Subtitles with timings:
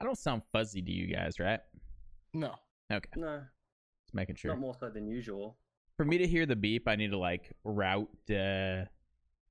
[0.00, 1.60] I don't sound fuzzy to you guys, right?
[2.32, 2.54] No.
[2.92, 3.42] Okay, No,
[4.04, 4.50] just making sure.
[4.52, 5.56] not more so than usual.
[5.96, 8.86] For me to hear the beep, I need to like route uh,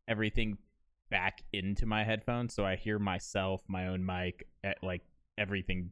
[0.07, 0.57] everything
[1.09, 5.03] back into my headphones so I hear myself, my own mic, at, like
[5.37, 5.91] everything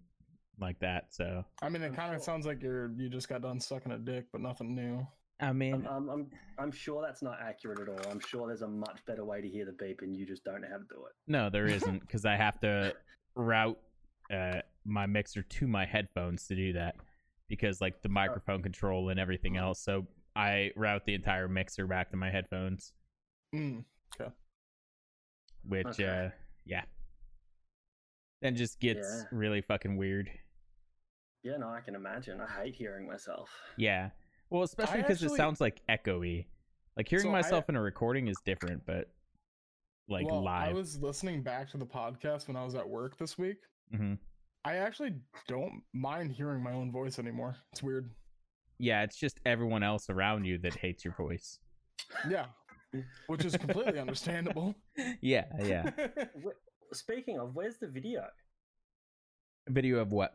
[0.59, 1.13] like that.
[1.13, 2.25] So I mean, it kind of sure.
[2.25, 5.05] sounds like you're you just got done sucking a dick, but nothing new.
[5.39, 6.27] I mean, I'm, I'm,
[6.57, 8.11] I'm sure that's not accurate at all.
[8.11, 10.61] I'm sure there's a much better way to hear the beep, and you just don't
[10.61, 11.13] know how to do it.
[11.27, 12.95] no, there isn't because I have to
[13.35, 13.77] route
[14.31, 16.95] uh, my mixer to my headphones to do that
[17.49, 19.79] because like the microphone control and everything else.
[19.81, 22.93] So I route the entire mixer back to my headphones,
[23.55, 23.83] Mm.
[25.63, 26.05] which Okay.
[26.07, 26.29] uh,
[26.65, 26.83] yeah,
[28.41, 29.23] then just gets Yeah.
[29.31, 30.29] really fucking weird.
[31.43, 32.41] Yeah, no, I can imagine.
[32.41, 33.49] I hate hearing myself.
[33.77, 34.09] Yeah.
[34.49, 36.47] Well, especially because actually- it sounds like echoey.
[36.95, 39.09] Like hearing So I- myself in a recording is different, but
[40.09, 43.37] like well, I was listening back to the podcast when I was at work this
[43.37, 43.57] week.
[43.95, 44.13] Hmm
[44.65, 45.13] I actually
[45.47, 47.55] don't mind hearing my own voice anymore.
[47.71, 48.09] It's weird.
[48.79, 51.59] Yeah, it's just everyone else around you that hates your voice.
[52.29, 52.47] Yeah.
[53.27, 54.75] Which is completely understandable.
[55.21, 55.89] Yeah, yeah.
[56.93, 58.25] Speaking of, where's the video
[59.69, 60.33] Video of what?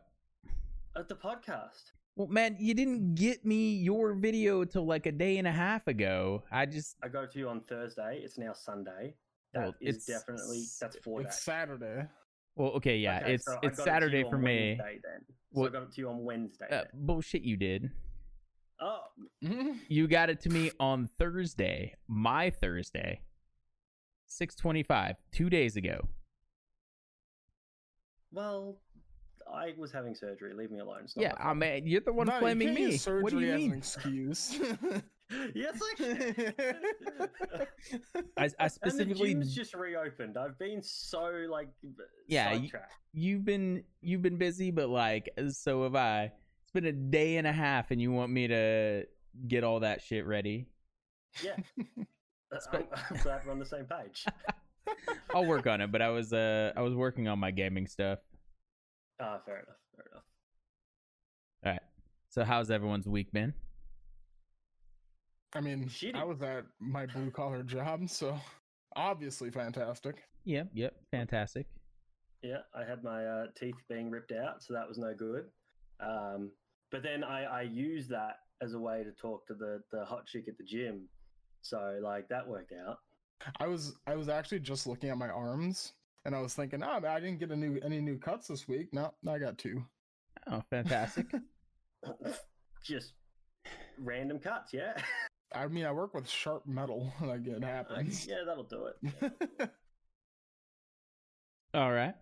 [0.95, 1.91] of the podcast?
[2.15, 5.87] Well, man, you didn't get me your video till like a day and a half
[5.87, 6.43] ago.
[6.51, 8.21] I just I go to you on Thursday.
[8.23, 9.15] It's now Sunday.
[9.55, 11.43] Well, That is it's definitely that's four it's days.
[11.43, 12.07] Saturday.
[12.55, 14.77] Well, okay, yeah, Okay, it's so I it's it Saturday for me.
[14.79, 15.21] Wednesday then.
[15.53, 16.65] So Well- I got it to you on Wednesday.
[16.65, 16.85] Uh, then.
[16.93, 17.91] bullshit, you did.
[18.81, 19.01] Oh.
[19.87, 23.21] You got it to me on Thursday, my Thursday,
[24.27, 26.07] six twenty-five, two days ago.
[28.31, 28.79] well,
[29.53, 30.53] I was having surgery.
[30.53, 31.05] Leave me alone.
[31.15, 32.91] Yeah, my I mean, you're the one No, you blaming can't me.
[32.93, 33.71] use What do you as mean?
[33.73, 34.59] an excuse.
[35.29, 35.51] fault.
[35.55, 36.43] yes, I can.
[38.37, 40.37] I, I and the specifically gym's just reopened.
[40.37, 41.69] I've been so like
[42.27, 42.93] Yeah, you- sidetracked.
[43.13, 46.31] you've been you've been busy, but like so have I.
[46.63, 49.03] It's been a day and a half, and you want me to
[49.47, 50.67] get all that shit ready.
[51.43, 51.55] Yeah,
[52.55, 54.25] Uh, Spe- I'm, I'm glad we're on the same page.
[55.33, 58.19] I'll work on it, but I was uh I was working on my gaming stuff.
[59.19, 59.75] Ah, fair enough.
[59.95, 60.23] Fair enough.
[61.65, 61.81] All right.
[62.29, 63.53] So how's everyone's week been?
[65.55, 66.15] I mean, Shitty.
[66.15, 68.39] I was at my blue collar job, so
[68.95, 70.23] obviously fantastic.
[70.45, 71.67] Yep, yep, fantastic.
[72.41, 75.45] Yeah, I had my uh, teeth being ripped out, so that was no good.
[75.99, 76.51] Um,
[76.91, 80.25] but then I, I used that as a way to talk to the, the hot
[80.25, 81.07] chick at the gym.
[81.61, 82.99] So like that worked out.
[83.59, 85.93] I was I was actually just looking at my arms
[86.25, 88.93] and I was thinking, oh, I didn't get a new any new cuts this week.
[88.93, 89.83] No, I got two.
[90.49, 91.27] Oh, fantastic.
[92.83, 93.13] Just
[93.97, 94.93] random cuts, yeah.
[95.55, 97.11] I mean, I work with sharp metal.
[97.21, 98.25] Like it uh, happens.
[98.27, 99.31] yeah, that'll do it.
[101.73, 102.15] all right.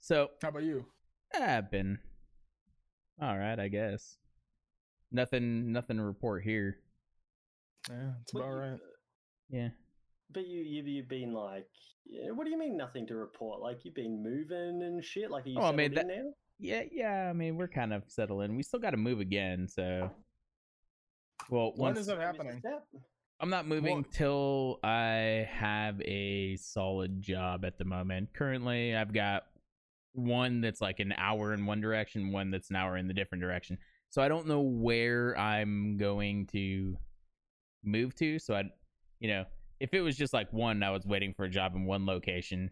[0.00, 0.84] So How about you?
[1.34, 1.98] I've been
[3.20, 4.16] all right, I guess.
[5.10, 6.76] Nothing, nothing to report here.
[7.88, 8.72] Yeah, it's But about you- right.
[8.74, 8.78] Uh,
[9.50, 9.68] yeah.
[10.32, 11.68] But you, you you've been like,
[12.34, 13.60] what do you mean nothing to report?
[13.60, 15.30] Like you've been moving and shit.
[15.30, 16.32] Like are you Oh, I settled mean, in now?
[16.58, 17.28] Yeah, yeah.
[17.30, 18.56] I mean, we're kind of settling.
[18.56, 20.10] We still got to move again, so.
[21.50, 22.62] Well, When once is that happening?
[23.40, 28.32] I'm not moving Well- till I have a solid job at the moment.
[28.32, 29.46] Currently, I've got
[30.12, 33.42] one that's like an hour in one direction, one that's an hour in the different
[33.42, 33.78] direction.
[34.08, 36.96] So I don't know where I'm going to
[37.84, 38.38] move to.
[38.38, 38.64] So I,
[39.20, 39.44] you know,
[39.78, 42.70] if it was just like one, I was waiting for a job in one location.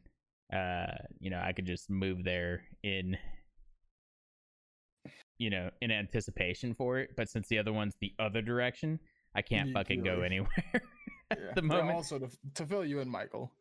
[0.52, 0.86] Uh,
[1.20, 3.18] you know, I could just move there in,
[5.44, 7.10] you know, in anticipation for it.
[7.18, 8.98] But since the other one's the other direction,
[9.34, 10.48] I can't You fucking go anywhere.
[11.30, 11.52] at Yeah.
[11.54, 11.96] the But moment.
[11.96, 13.52] Also, to, to fill you in, Michael,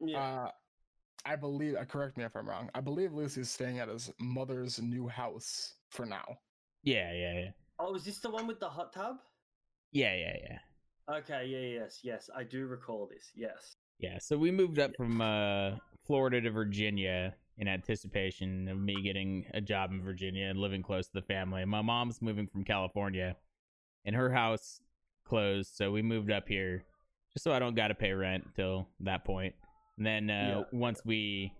[0.00, 0.18] Yeah.
[0.22, 0.50] uh,
[1.24, 4.80] I believe, uh, correct me if I'm wrong, I believe Lucy's staying at his mother's
[4.80, 6.24] new house for now.
[6.84, 7.50] Yeah, yeah, yeah.
[7.80, 9.16] oh, is this the one with the hot tub?
[9.90, 11.16] Yeah, yeah, yeah.
[11.16, 13.32] Okay, yeah, yes, yes, I do recall this.
[13.34, 13.74] Yes.
[13.98, 15.72] Yeah, so we moved up from uh,
[16.06, 21.06] Florida to Virginia in anticipation of me getting a job in Virginia and living close
[21.08, 21.64] to the family.
[21.64, 23.36] My mom's moving from California,
[24.04, 24.80] and her house
[25.24, 26.84] closed, so we moved up here
[27.32, 29.54] just so I don't got to pay rent until that point.
[29.98, 31.52] And then uh, once we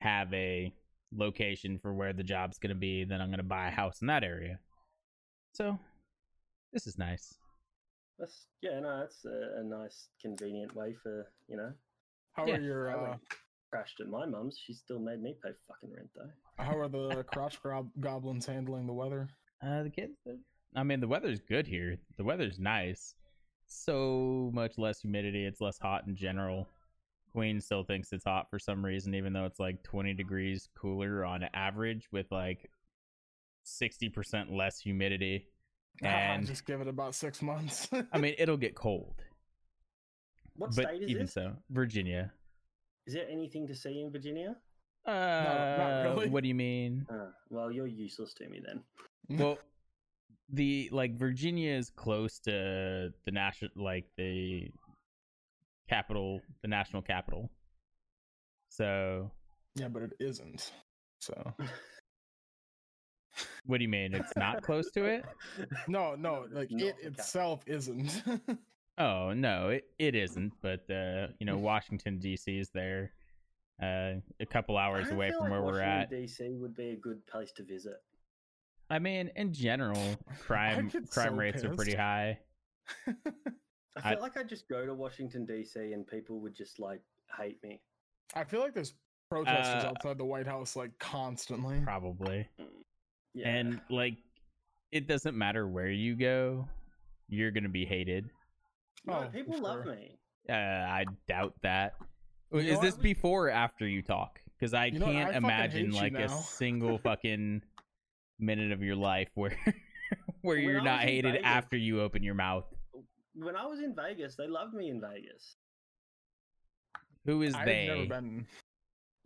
[0.00, 0.72] have a
[1.14, 4.00] location for where the job's going to be, then I'm going to buy a house
[4.00, 4.58] in that area.
[5.52, 5.78] So
[6.72, 7.34] this is nice.
[8.18, 11.72] That's yeah, no, that's a, a nice, convenient way for you know.
[12.32, 12.56] How Yeah.
[12.56, 13.20] are your uh, went-
[13.70, 14.58] crashed at my mum's.
[14.66, 16.62] She still made me pay fucking rent though.
[16.64, 19.28] how are the crotch gob- goblins handling the weather?
[19.64, 20.18] Uh, the kids.
[20.24, 20.38] they're-
[20.76, 21.98] I mean, the weather's good here.
[22.16, 23.14] The weather's nice.
[23.66, 25.44] So much less humidity.
[25.44, 26.68] It's less hot in general.
[27.32, 31.24] Queen still thinks it's hot for some reason, even though it's like 20 degrees cooler
[31.24, 32.70] on average with like
[33.66, 35.46] 60% less humidity.
[36.02, 37.88] And just give it about six months.
[38.12, 39.16] I mean, it'll get cold,
[40.56, 41.10] What but state is it?
[41.10, 42.32] even so, Virginia.
[43.06, 44.56] Is there anything to see in Virginia?
[45.06, 46.28] Uh, not really.
[46.28, 47.06] What do you mean?
[47.10, 48.82] Uh, well, you're useless to me then.
[49.38, 49.58] well
[50.52, 54.68] the like virginia is close to the national like the
[55.88, 57.48] capital the national capital
[58.70, 59.30] so
[59.74, 60.72] yeah, but it isn't.
[61.20, 61.54] So
[63.66, 65.24] what do you mean it's not close to it
[65.86, 68.22] no, no, like Not it itself isn't.
[69.00, 73.10] oh no it, it isn't but uh you know washington dc is there
[73.82, 76.90] uh a couple hours don't away from like where we're at Washington, DC would be
[76.90, 78.02] a good place to visit.
[78.90, 82.38] i mean in general crime crime so rates are pretty high
[83.08, 83.12] I
[83.96, 87.00] I- feel like I'd just go to Washington DC and people would just like
[87.36, 87.80] hate me.
[88.34, 88.94] I feel like there's
[89.30, 91.80] protesters Uh, outside the White House like constantly.
[91.84, 92.48] probably
[93.34, 93.48] Yeah.
[93.48, 94.14] and like
[94.92, 96.68] it doesn't matter where you go
[97.28, 98.30] you're gonna be hated
[99.04, 99.94] no, Oh, people for love sure.
[99.94, 100.18] me.
[100.48, 101.94] Uh, I doubt that.
[102.52, 103.02] You Is this what?
[103.02, 104.40] before or after you talk?
[104.58, 107.62] Because I You know can't I imagine like a single fucking
[108.38, 109.56] minute of your life where
[110.42, 112.64] where When you're not hated Vegas- after you open your mouth.
[113.34, 115.56] When I was in Vegas, they loved me in Vegas.
[117.26, 117.86] Who is I've they?
[117.86, 118.46] never been.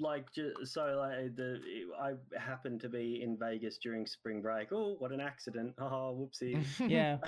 [0.00, 1.60] Like, ju- so like the
[2.00, 4.72] I happened to be in Vegas during spring break.
[4.72, 5.74] Oh, what an accident!
[5.80, 6.62] Oh, whoopsie.
[6.90, 7.18] Yeah.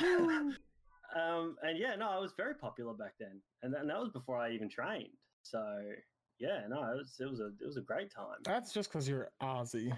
[1.15, 4.11] Um, and yeah, no, I was very popular back then, and that, and that was
[4.11, 5.11] before I even trained.
[5.43, 5.63] So
[6.39, 8.39] yeah, no, it was it was a it was a great time.
[8.45, 9.91] That's just because you're Aussie.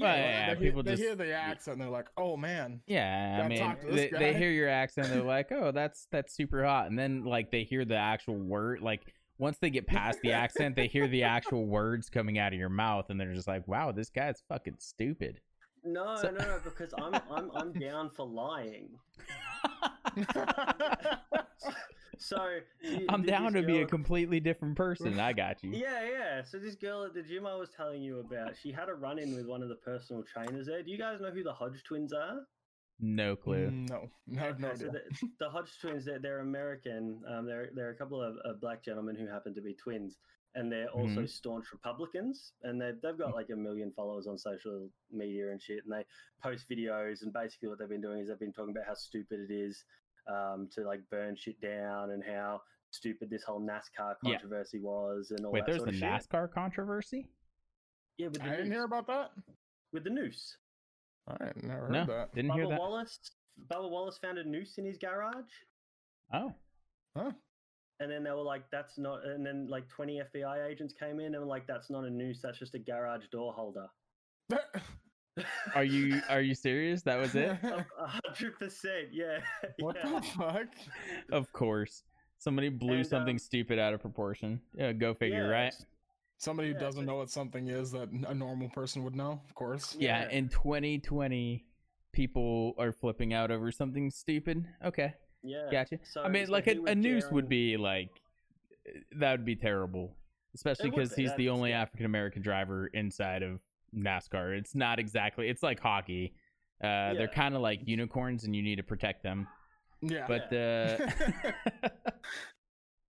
[0.00, 2.36] Well, yeah, they, Uh, people hear, they just- hear the accent, and they're like, "Oh
[2.36, 6.64] man, Yeah, I mean, they, they hear your accent, they're like, "Oh, that's that's super
[6.64, 9.02] hot," and then like they hear the actual word, like
[9.38, 12.68] once they get past the accent, they hear the actual words coming out of your
[12.70, 15.40] mouth, and they're just like, "Wow, this guy's fucking stupid."
[15.84, 18.88] No, So- no, no, because I'm I'm I'm down for lying.
[22.22, 25.18] So you- I'm th- down this to be a completely different person.
[25.18, 25.70] I got you.
[25.70, 26.42] Yeah, yeah.
[26.44, 29.34] So this girl at the gym I was telling you about, she had a run-in
[29.34, 30.82] with one of the personal trainers there.
[30.82, 32.46] Do you guys know who the Hodge twins are?
[33.00, 33.70] No clue.
[33.70, 34.08] Mm, no,
[34.40, 35.00] I have no Okay, so the,
[35.40, 37.20] the Hodge twins, they're, they're American.
[37.28, 40.18] Um, they're they're a couple of, of black gentlemen who happen to be twins,
[40.54, 41.26] and they're also mm-hmm.
[41.26, 42.52] staunch Republicans.
[42.62, 43.34] And they've they've got mm.
[43.34, 45.82] like a million followers on social media and shit.
[45.84, 46.04] And they
[46.40, 49.40] post videos, and basically what they've been doing is they've been talking about how stupid
[49.50, 49.84] it is
[50.28, 54.32] um, to like burn shit down, and how stupid this whole NASCAR Yeah.
[54.32, 56.28] controversy was, and all Wait, that there's sort the of shit.
[56.30, 57.28] NASCAR controversy?
[58.18, 59.30] Yeah, with the I didn't hear about that.
[59.92, 60.56] with the noose.
[61.28, 62.34] I never heard No, that.
[62.34, 62.80] didn't hear Bubba that.
[62.80, 63.18] Wallace.
[63.70, 65.52] Bubba Wallace found a noose in his garage.
[66.32, 66.54] Oh,
[67.16, 67.32] Huh?
[68.00, 71.34] And then they were like, "That's not." And then like twenty FBI agents came in
[71.34, 72.40] and were like, "That's not a noose.
[72.42, 73.86] That's just a garage door holder."
[75.74, 77.02] are you are you serious?
[77.02, 77.48] That was it?
[77.62, 79.38] A a hundred percent, yeah.
[79.78, 80.10] what yeah.
[80.20, 80.66] the fuck?
[81.30, 82.02] of course.
[82.38, 84.60] Somebody blew And, something um, stupid out of proportion.
[84.74, 85.74] Yeah, go figure, Yeah, right?
[86.38, 89.40] Somebody who Yeah, doesn't so- know what something is that a normal person would know,
[89.48, 89.96] of course.
[89.98, 90.30] Yeah, Yeah.
[90.30, 91.64] in 2020,
[92.12, 94.66] people are flipping out over something stupid.
[94.84, 95.14] Okay,
[95.44, 95.68] Yeah.
[95.70, 95.98] gotcha.
[96.02, 98.10] So- I mean, so like a, a noose would be like
[99.16, 100.16] that would be terrible,
[100.56, 101.72] especially because he's the that's- only.
[101.72, 103.60] African American driver inside of
[103.96, 104.56] NASCAR.
[104.58, 105.48] It's not exactly.
[105.48, 106.34] It's like hockey.
[106.82, 109.46] Uh, They're kind of like unicorns, and you need to protect them.
[110.00, 110.26] Yeah.
[110.26, 110.96] But uh,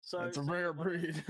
[0.06, 1.24] So it's a rare breed.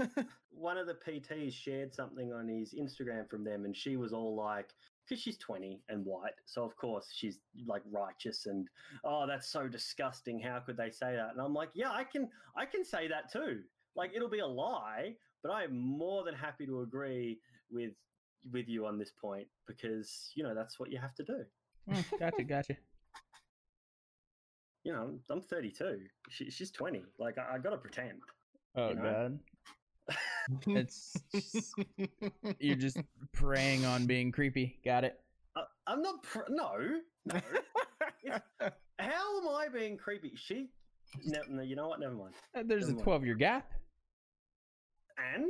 [0.50, 4.37] one of the PTs shared something on his Instagram from them, and she was all
[4.37, 4.69] like,
[5.09, 8.69] because she's 20 and white, so of course she's like righteous and
[9.03, 10.41] oh, that's so disgusting.
[10.41, 11.31] How could they say that?
[11.33, 13.61] And I'm like, yeah, I can, I can say that too.
[13.95, 17.38] Like it'll be a lie, but I am more than happy to agree
[17.71, 17.93] with
[18.53, 21.45] with you on this point because you know that's what you have to do.
[21.91, 22.76] mm, gotcha, gotcha.
[24.85, 25.99] You know, I'm 32.
[26.31, 27.03] She, she's 20.
[27.19, 28.21] Like I, I got to pretend.
[28.76, 29.03] Oh You know?
[29.03, 30.17] god,
[30.69, 31.75] it's just,
[32.61, 32.99] you're just
[33.33, 34.79] preying on being creepy.
[34.85, 35.19] Got it.
[35.57, 36.23] I, I'm not.
[36.23, 37.41] Pr- no, no.
[39.00, 40.35] How am I being creepy?
[40.37, 40.69] She.
[41.25, 41.99] No, no, you know what?
[41.99, 42.35] Never mind.
[42.57, 43.03] Uh, There's a Never mind.
[43.05, 43.73] 12 year gap.
[45.35, 45.47] And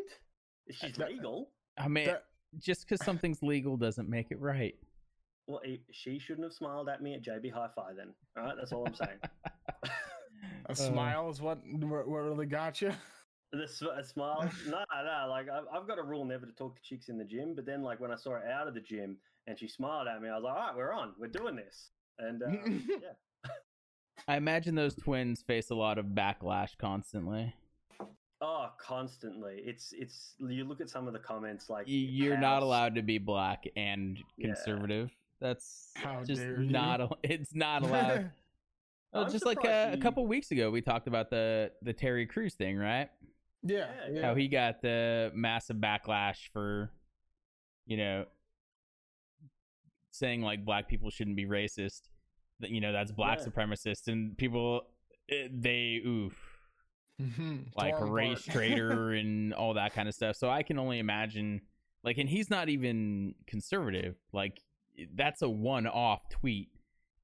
[0.70, 1.50] she's legal.
[1.76, 2.24] I mean, That-
[2.58, 4.74] just because something's legal doesn't make it right.
[5.46, 5.60] Well,
[5.92, 7.92] she shouldn't have smiled at me at JB Hi-Fi.
[7.96, 8.54] Then, all right.
[8.58, 9.18] That's all I'm saying.
[10.66, 12.92] a smile is what what what really got you.
[13.52, 14.50] the sm- a smile.
[14.66, 15.26] No, no.
[15.30, 17.54] Like I've, I've got a rule never to talk to chicks in the gym.
[17.54, 20.20] But then, like when I saw her out of the gym and she smiled at
[20.20, 21.12] me, I was like, all right, we're on.
[21.18, 21.90] We're doing this.
[22.18, 23.50] And um, yeah,
[24.26, 27.54] I imagine those twins face a lot of backlash constantly.
[28.40, 29.62] Oh, constantly.
[29.64, 30.34] It's it's.
[30.38, 34.18] You look at some of the comments like You're not allowed to be black and
[34.36, 34.48] Yeah.
[34.48, 35.10] conservative.
[35.40, 36.70] That's How just dare you.
[36.70, 37.00] not.
[37.00, 38.30] al- It's not allowed.
[39.12, 41.72] Oh, I'm just like surprised uh, a you- couple weeks ago, we talked about the
[41.80, 43.08] the Terry Crews thing, right?
[43.62, 44.22] yeah, Yeah, yeah.
[44.22, 46.90] How he got the massive backlash for,
[47.86, 48.26] you know,
[50.10, 52.02] saying like black people shouldn't be racist.
[52.60, 53.46] That you know that's black Yeah.
[53.46, 54.82] supremacist, and people
[55.30, 56.45] eh, they oof
[57.20, 57.74] Mhm.
[57.76, 58.56] like Tore 'em race apart.
[58.56, 60.36] traitor and all that kind of stuff.
[60.36, 61.62] So I can only imagine
[62.02, 64.16] like and he's not even conservative.
[64.32, 64.60] Like
[65.14, 66.70] that's a one-off tweet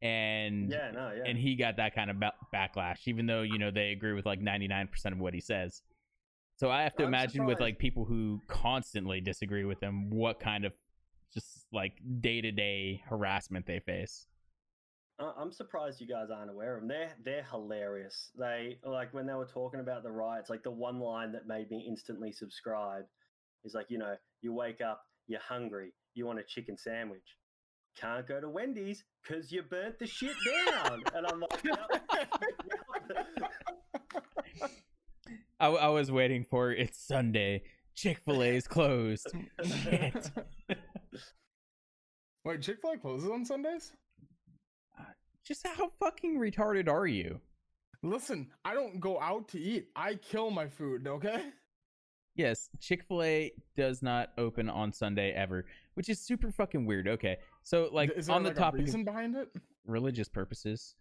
[0.01, 1.25] and Yeah, no, yeah.
[1.27, 4.27] and he got that kind of ba- backlash even though, you know, they agree with
[4.27, 5.83] like 99% of what he says.
[6.57, 10.41] So I have to I'm imagine with like people who constantly disagree with him what
[10.41, 10.73] kind of
[11.35, 14.27] just like day-to-day harassment they face.
[15.23, 16.89] I- I'm surprised you guys aren't aware of them.
[16.89, 18.31] They're they're hilarious.
[18.39, 20.51] They like when they were talking about the riots.
[20.51, 23.05] Like the one line that made me instantly subscribe
[23.65, 27.37] is like, you know, you wake up, you're hungry, you want a chicken sandwich,
[27.97, 30.35] can't go to Wendy's because you burnt the shit
[30.67, 31.03] down.
[31.15, 31.79] and I'm like, yep,
[32.15, 32.29] yep.
[35.61, 37.63] I, I was waiting for it's Sunday.
[37.95, 39.29] Chick Fil A is closed.
[39.65, 40.31] Shit.
[42.45, 43.93] Wait, Chick Fil A closes on Sundays?
[45.45, 47.41] Just how fucking retarded are you?
[48.03, 49.89] Listen, I don't go out to eat.
[49.97, 51.07] I kill my food.
[51.07, 51.51] Okay.
[52.35, 57.07] Yes, Chick Fil A does not open on Sunday ever, which is super fucking weird.
[57.07, 59.49] Okay, so like is on the like topic a reason behind it?
[59.85, 60.95] religious purposes,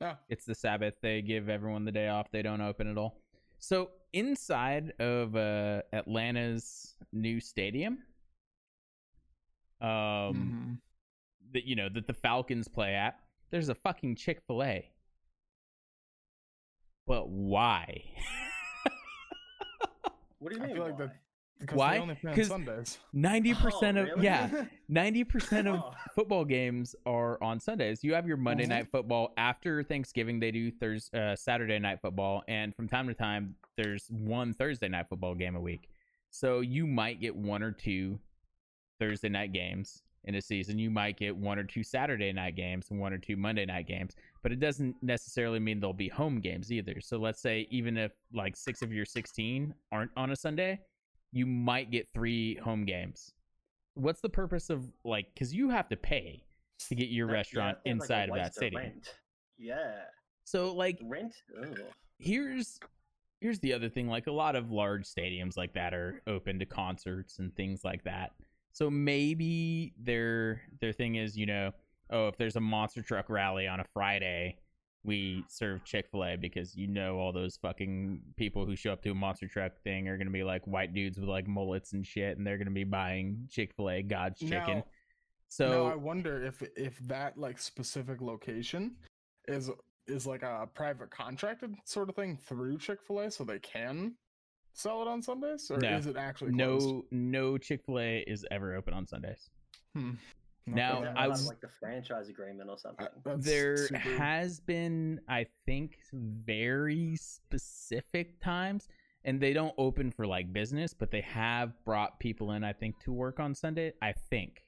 [0.00, 0.14] No.
[0.30, 0.94] it's the Sabbath.
[1.02, 2.30] They give everyone the day off.
[2.30, 3.20] They don't open at all.
[3.58, 7.98] So inside of uh, Atlanta's new stadium,
[9.82, 10.78] um, Mhm.
[11.52, 14.90] that you know that the Falcons play at, there's a fucking Chick Fil A.
[17.06, 18.02] But why?
[20.40, 20.76] What do you I mean?
[20.76, 21.06] feel like why?
[21.06, 21.16] that
[21.58, 21.94] because Why?
[21.96, 22.98] they only play on 'Cause- Sundays.
[23.12, 24.22] Ninety percent Oh, of really?
[24.22, 25.92] yeah, ninety percent of Oh.
[26.14, 28.04] football games are on Sundays.
[28.04, 28.68] You have your Monday Mhm.
[28.68, 30.38] night football after Thanksgiving.
[30.38, 34.86] They do Thurs uh, Saturday night football, and from time to time, there's one Thursday
[34.88, 35.88] night football game a week.
[36.30, 38.20] So you might get one or two
[39.00, 40.78] Thursday night games in a season.
[40.78, 43.88] You might get one or two Saturday night games and one or two Monday night
[43.88, 47.00] games, but it doesn't necessarily mean they'll be home games either.
[47.00, 50.78] So let's say even if like six of your sixteen aren't on a Sunday,
[51.32, 53.32] you might get three home games.
[53.94, 56.44] What's the purpose of like because you have to pay
[56.88, 58.82] to get your That- yeah, restaurant that sounds like inside of that stadium.
[58.82, 59.14] rent.
[59.56, 60.02] Yeah,
[60.44, 61.34] So like rent.
[61.60, 61.80] Ugh.
[62.18, 62.78] here's
[63.40, 66.66] here's the other thing like a lot of large stadiums like that are open to
[66.66, 68.32] concerts and things like that
[68.78, 71.72] so maybe their their thing is you know
[72.10, 74.56] oh if there's a monster truck rally on a friday
[75.04, 79.14] we serve chick-fil-a because you know all those fucking people who show up to a
[79.14, 82.36] monster truck thing are going to be like white dudes with like mullets and shit
[82.36, 84.78] and they're going to be buying chick-fil-a god's chicken.
[84.78, 84.84] Now-
[85.48, 88.96] so now I wonder if if that like specific location
[89.48, 89.70] is
[90.06, 94.14] is like a private contracted sort of thing through Chick Fil A, so they can
[94.78, 95.96] sell it on Sundays, or No.
[95.96, 96.86] is it actually closed?
[96.86, 99.50] no no chick-fil-a is ever open on sundays
[99.94, 100.12] Hmm.
[100.66, 103.06] Now, Yeah, I was- like the franchise agreement or something.
[103.24, 108.88] Uh, there super- has been i think very specific times
[109.24, 112.98] and they don't open for like business but they have brought people in i think
[113.00, 114.64] to work on sunday i think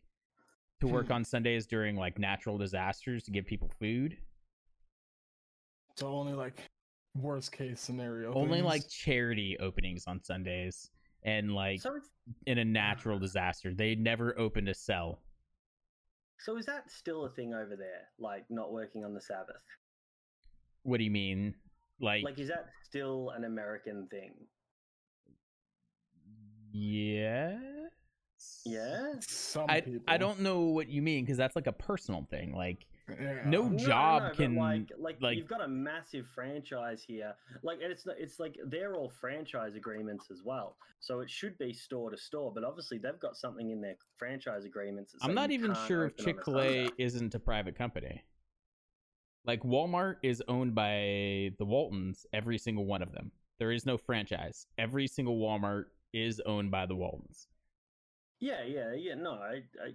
[0.80, 1.12] to work Hmm.
[1.12, 4.16] on sundays during like natural disasters to give people food
[5.96, 6.69] so only like
[7.14, 8.32] worst case scenario.
[8.34, 8.66] only things.
[8.66, 10.90] like charity openings on sundays
[11.24, 11.98] and like so,
[12.46, 15.20] in a natural disaster they never open to sell
[16.38, 18.08] so is that still a thing over there?
[18.18, 19.56] Like not working on the Sabbath?
[20.84, 21.54] what do you mean
[22.00, 24.32] like, Like, is that still an American thing?
[26.72, 27.58] yeah
[28.64, 29.14] Yeah.
[29.20, 30.00] some I, people.
[30.08, 32.54] I don't know what you mean because that's like a personal thing.
[32.54, 32.86] Like
[33.20, 33.42] Yeah.
[33.46, 37.34] no No, job no, but can like, like like- you've got a massive franchise here.
[37.62, 40.76] Like and it's it's like they're all franchise agreements as well.
[41.00, 44.64] So it should be store to store, but obviously they've got something in their franchise
[44.64, 45.14] agreements.
[45.22, 48.24] I'm not even sure if open on a Chick Fil A isn't a private company.
[49.44, 53.32] Like Walmart is owned by the Waltons, every single one of them.
[53.58, 54.66] There is no franchise.
[54.78, 57.48] Every single Walmart is owned by the Waltons.
[58.40, 59.14] Yeah, yeah, yeah.
[59.14, 59.92] No, I, I,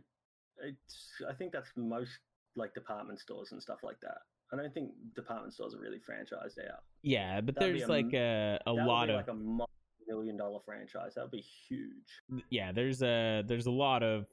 [0.64, 2.20] it's, I think that's most
[2.56, 4.18] like department stores and stuff like that.
[4.54, 6.84] I don't think department stores are really franchised out.
[7.04, 11.14] Yeah, but That'd there's a like a, a lot of like a multi-million dollar franchise.
[11.16, 12.44] That would be huge.
[12.50, 14.26] yeah, there's a there's a lot of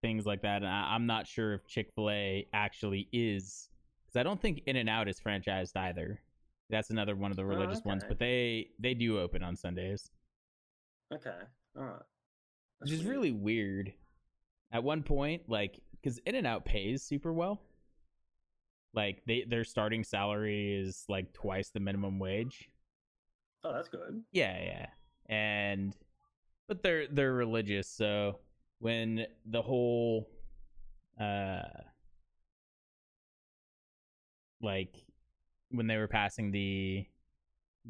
[0.00, 3.68] things like that, and I, I'm not sure if Chick Fil A actually is
[4.06, 6.18] because I don't think In and Out is franchised either.
[6.70, 10.10] That's another one of the Oh, religious ones, but they they do open on Sundays,
[11.14, 11.30] Okay,
[11.76, 11.92] all right.
[12.78, 13.10] which That's is weird.
[13.16, 13.92] really weird.
[14.72, 17.60] At one point, like because In and Out pays super well,
[18.94, 22.68] like they their starting salary is like twice the minimum wage.
[23.64, 24.22] Oh, that's good.
[24.32, 24.86] Yeah, yeah.
[25.26, 25.96] And
[26.68, 28.38] but they're they're religious, so
[28.80, 30.28] when the whole
[31.20, 31.62] uh
[34.60, 34.96] like
[35.70, 37.06] when they were passing the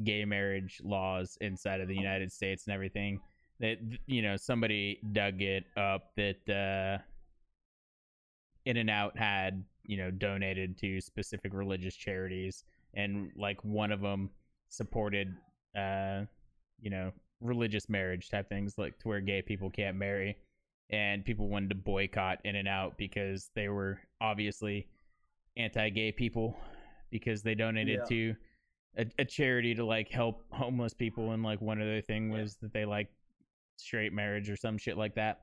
[0.03, 3.19] gay marriage laws inside of the United States and everything,
[3.59, 7.01] that you know, somebody dug it up that uh
[8.65, 14.01] In and Out had, you know, donated to specific religious charities and like one of
[14.01, 14.29] them
[14.69, 15.35] supported
[15.75, 16.21] uh
[16.81, 20.37] you know religious marriage type things like to where gay people can't marry
[20.91, 24.87] and people wanted to boycott in and out because they were obviously
[25.57, 26.55] anti-gay people
[27.11, 28.05] because they donated Yeah.
[28.09, 28.35] to
[28.97, 32.41] a, a charity to like help homeless people and like one other thing Yeah.
[32.41, 33.09] was that they like
[33.77, 35.41] straight marriage or some shit like that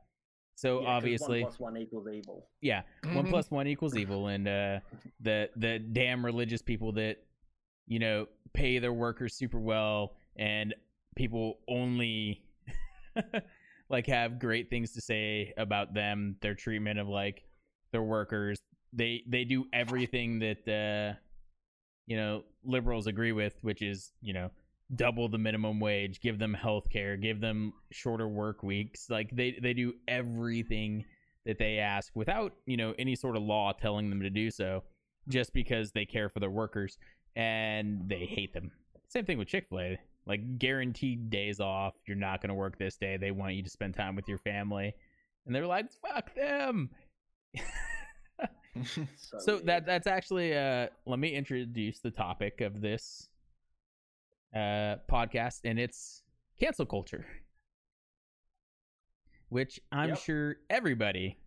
[0.60, 2.48] so Yeah, 'cause obviously one plus one equals evil.
[2.60, 3.30] yeah, one Mhm.
[3.30, 4.80] plus one equals evil, and uh,
[5.20, 7.16] the the damn religious people that
[7.86, 10.74] you know pay their workers super well, and
[11.16, 12.42] people only
[13.88, 17.44] like have great things to say about them, their treatment of like
[17.92, 18.58] their workers.
[18.92, 21.18] They they do everything that uh,
[22.06, 24.50] you know liberals agree with, which is you know
[24.94, 29.08] double the minimum wage, give them health care, give them shorter work weeks.
[29.08, 31.04] Like they they do everything
[31.46, 34.82] that they ask without you know any sort of law telling them to do so
[35.28, 36.98] just because they care for their workers
[37.36, 38.70] and they hate them.
[39.08, 39.98] Same thing with chick-fil-a.
[40.26, 41.94] Like guaranteed days off.
[42.06, 43.16] You're not going to work this day.
[43.16, 44.94] They want you to spend time with your family.
[45.46, 46.90] And they're like fuck them.
[49.16, 53.28] So, so that that's actually uh let me introduce the topic of this
[54.54, 56.22] uh podcast and it's
[56.58, 57.24] cancel culture
[59.48, 60.18] which i'm Yep.
[60.18, 61.38] sure everybody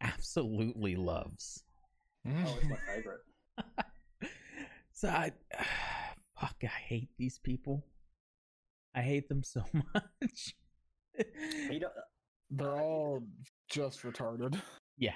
[0.00, 1.64] absolutely loves
[2.26, 3.20] oh, it's my favorite.
[4.92, 5.32] so i
[6.40, 7.86] fuck i hate these people
[8.94, 10.54] i hate them so much
[11.70, 11.88] You know,
[12.50, 13.22] They're all
[13.70, 14.60] just retarded.
[14.98, 15.14] yeah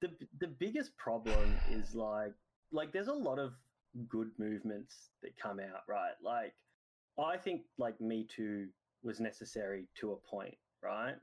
[0.00, 0.08] the
[0.40, 2.32] the biggest problem is like
[2.72, 3.52] like there's a lot of
[4.08, 6.14] good movements that come out right?
[6.22, 6.54] Like
[7.22, 8.68] i think like me too
[9.02, 11.14] was necessary to a point right?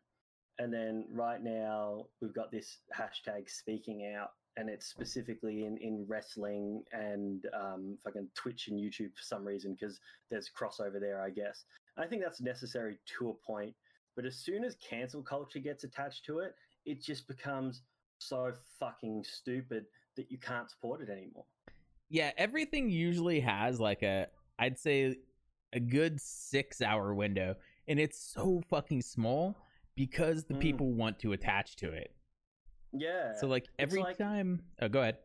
[0.60, 6.06] And then right now we've got this hashtag speaking out and it's specifically in in
[6.08, 11.30] wrestling and um fucking twitch and youtube for some reason because there's crossover there i
[11.30, 11.66] guess.
[11.98, 13.74] I think that's necessary to a point
[14.16, 16.56] but as soon as cancel culture gets attached to it
[16.86, 17.84] it just becomes
[18.20, 21.46] so fucking stupid that you can't support it anymore.
[22.10, 24.28] Yeah everything usually has like a
[24.60, 25.16] i'd say
[25.74, 27.56] a good six hour window
[27.88, 29.56] and it's so fucking small
[29.96, 30.60] because the Mm.
[30.62, 32.12] people want to attach to it
[32.94, 33.36] Yeah.
[33.36, 35.18] so like every like- time oh go ahead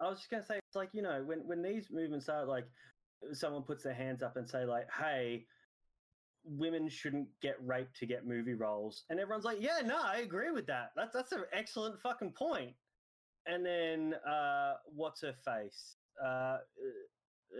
[0.00, 2.66] I was just gonna say it's like you know when when these movements are like
[3.32, 5.44] someone puts their hands up and say like hey
[6.44, 10.50] women shouldn't get raped to get movie roles and everyone's like yeah no I agree
[10.52, 12.60] with that that's that's an excellent fucking point.
[12.60, 12.74] point
[13.46, 16.58] and then uh what's her face uh, uh,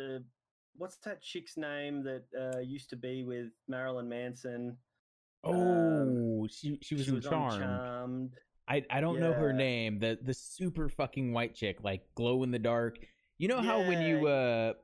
[0.01, 0.19] uh
[0.77, 4.77] what's that chick's name that uh used to be with Marilyn Manson
[5.45, 8.31] oh she she was she in was charmed Charmed.
[8.69, 9.99] I I don't know her name.
[9.99, 12.99] The the super fucking white chick, like glow in the dark.
[13.39, 14.75] You know how when you uh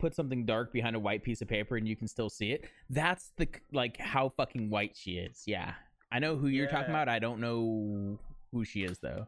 [0.00, 2.64] put something dark behind a white piece of paper and you can still see it?
[2.88, 5.42] That's the like how fucking white she is.
[5.46, 5.74] Yeah.
[6.10, 7.08] I know who you're talking about.
[7.08, 8.18] I don't know
[8.52, 9.26] who she is though.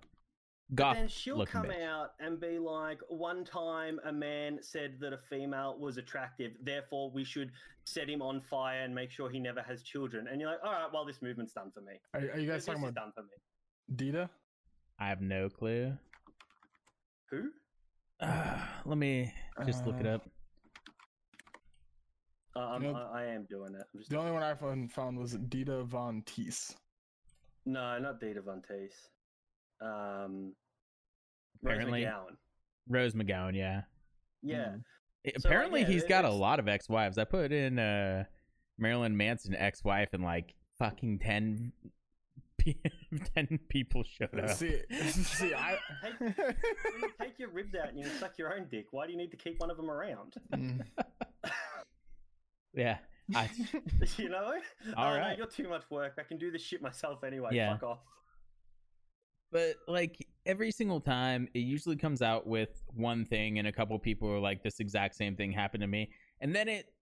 [0.69, 1.83] But Goth then she'll come bitch.
[1.85, 7.11] out and be like, one time a man said that a female was attractive, therefore
[7.11, 7.53] we should
[7.85, 10.27] set him on fire and make sure he never has children.
[10.27, 12.01] And you're like, all right, well, this movement's done for me.
[12.15, 13.29] Are, are you guys this talking about done for me.
[13.95, 14.29] Dita?
[14.99, 15.97] I have no clue.
[17.31, 17.51] Who?
[18.21, 19.33] Uh, let me
[19.67, 20.29] just look it Uh, up.
[22.57, 23.83] Uh, I'm, You know- I, I am doing it.
[23.93, 26.75] I'm just- The only one I found found was Dita Von Teese.
[27.67, 29.09] No, not Dita Von Teese.
[29.81, 30.55] Um,
[31.63, 32.37] Apparently- Rose McGowan.
[32.89, 33.83] Rose McGowan, yeah.
[34.43, 34.57] Yeah.
[34.57, 34.85] Mm.
[35.27, 37.19] I- So, like, Apparently yeah, he's it- got a lot of ex-wives.
[37.19, 38.25] I put in uh
[38.79, 41.73] Marilyn Manson ex-wife and like fucking 10
[43.35, 44.51] 10 people showed up.
[44.51, 45.79] See, see, I.
[46.19, 46.35] When
[47.01, 49.31] you take your ribs out and you suck your own dick, why do you need
[49.31, 50.35] to keep one of them around?
[50.55, 50.81] Mm.
[52.75, 52.99] Yeah.
[53.35, 53.49] I,
[54.19, 54.53] you know?
[54.97, 56.15] All oh, no, you're too much work.
[56.19, 57.51] I can do this shit myself anyway.
[57.53, 57.73] Yeah.
[57.73, 57.99] Fuck off.
[59.57, 63.99] But like every single time, it usually comes out with one thing, and a couple
[63.99, 66.11] people are like, "This exact same thing happened to me,"
[66.43, 66.93] and then it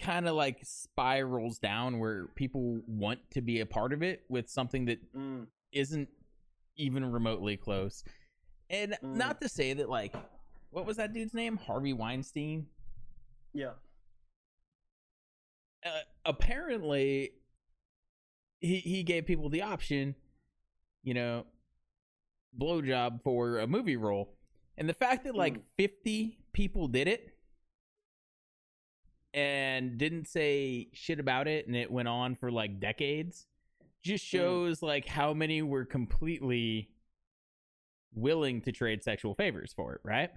[0.00, 4.48] kind of like spirals down where people want to be a part of it with
[4.48, 6.08] something that Mm, isn't
[6.76, 8.04] even remotely close.
[8.70, 9.16] And Mm.
[9.16, 10.14] not to say that like
[10.70, 11.56] what was that dude's name?
[11.56, 12.68] Harvey Weinstein.
[13.52, 13.72] yeah.
[15.84, 17.32] Uh, apparently
[18.60, 20.14] he he gave people the option,
[21.14, 21.46] know,
[22.58, 24.36] blowjob for a movie role.
[24.76, 25.64] And the fact that like Mm.
[25.76, 27.36] 50 people did it
[29.32, 33.46] and didn't say shit about it and it went on for like decades
[34.02, 34.28] just Mm.
[34.28, 36.90] shows like how many were completely
[38.12, 40.30] willing to trade sexual favors for it, right?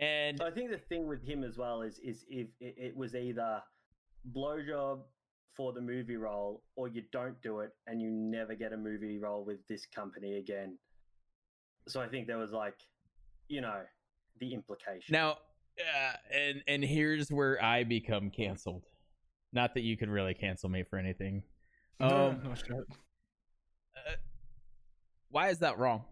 [0.00, 3.14] And I think the thing with him as well is is if it, it was
[3.14, 3.62] either
[4.32, 5.04] blowjob
[5.56, 9.18] for the movie role or you don't do it and you never get a movie
[9.18, 10.76] role with this company again.
[11.86, 12.76] So I think there was like,
[13.48, 13.82] you know,
[14.40, 15.12] the implication.
[15.12, 15.38] now
[15.78, 18.84] uh, and and here's where I become canceled.
[19.52, 21.42] Not that you could really cancel me for anything.
[22.00, 22.76] No, Um, no shit.
[25.30, 26.04] why is that wrong?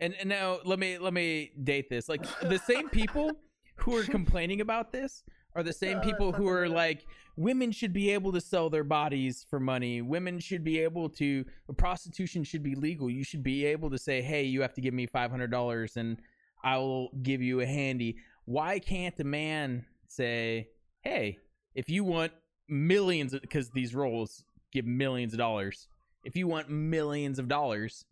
[0.00, 2.08] And and now let me let me date this.
[2.08, 3.32] Like the same people
[3.76, 5.22] who are complaining about this
[5.58, 8.84] are the same Uh, people who are like women should be able to sell their
[8.84, 10.02] bodies for money.
[10.02, 11.44] Women should be able to
[11.76, 13.10] prostitution should be legal.
[13.10, 16.20] You should be able to say, "Hey, you have to give me $500 and
[16.64, 20.70] I will give you a handy." Why can't a man say,
[21.02, 21.38] "Hey,
[21.74, 22.32] if you want
[22.68, 25.88] millions because these roles give millions of dollars.
[26.24, 28.04] If you want millions of dollars,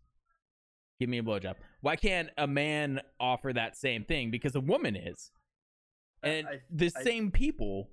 [0.99, 1.55] give me a blowjob.
[1.81, 4.31] Why can't a man offer that same thing?
[4.31, 5.31] Because a woman is.
[6.23, 7.91] I- And I- the I- same people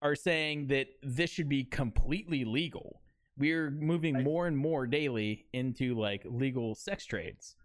[0.00, 3.02] are saying that this should be completely legal.
[3.36, 7.56] We're moving I- more and more daily into like legal sex trades.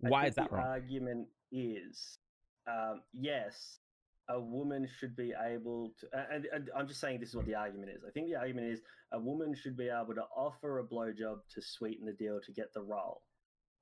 [0.00, 0.66] Why is that the wrong?
[0.66, 2.18] argument is,
[2.66, 3.80] um, yes,
[4.28, 7.54] a woman should be able to, and, and I'm just saying this is what the
[7.54, 8.04] argument is.
[8.06, 8.80] I think the argument is
[9.12, 12.72] a woman should be able to offer a blowjob to sweeten the deal to get
[12.74, 13.22] the role,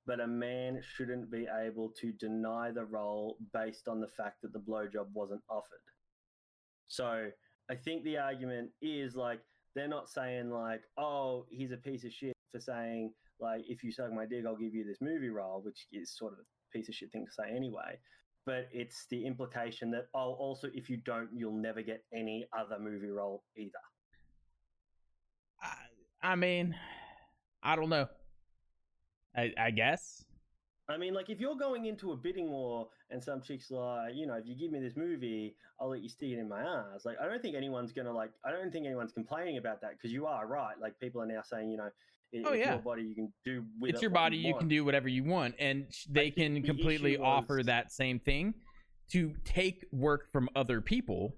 [0.07, 4.53] but a man shouldn't be able to deny the role based on the fact that
[4.53, 5.83] the blowjob wasn't offered.
[6.87, 7.29] So
[7.69, 9.41] I think the argument is like
[9.75, 13.91] they're not saying like, oh, he's a piece of shit for saying like if you
[13.91, 16.87] suck my dick, I'll give you this movie role, which is sort of a piece
[16.87, 17.99] of shit thing to say anyway.
[18.45, 22.79] But it's the implication that oh, also if you don't, you'll never get any other
[22.79, 23.71] movie role either.
[25.61, 26.73] I, I mean,
[27.61, 28.07] I don't know.
[29.37, 30.25] I, I guess.
[30.89, 34.25] I mean, like if you're going into a bidding war and some chicks like, you
[34.25, 37.05] know, if you give me this movie, I'll let you stick it in my ass.
[37.05, 38.31] Like, I don't think anyone's gonna like.
[38.45, 40.75] I don't think anyone's complaining about that because you are right.
[40.81, 41.89] Like, people are now saying, you know,
[42.45, 42.71] Oh, it's yeah.
[42.73, 45.23] your body, you can do with it's it your body you can do whatever you
[45.23, 48.53] want and they can completely offer was- that same thing
[49.11, 51.37] to take work from other people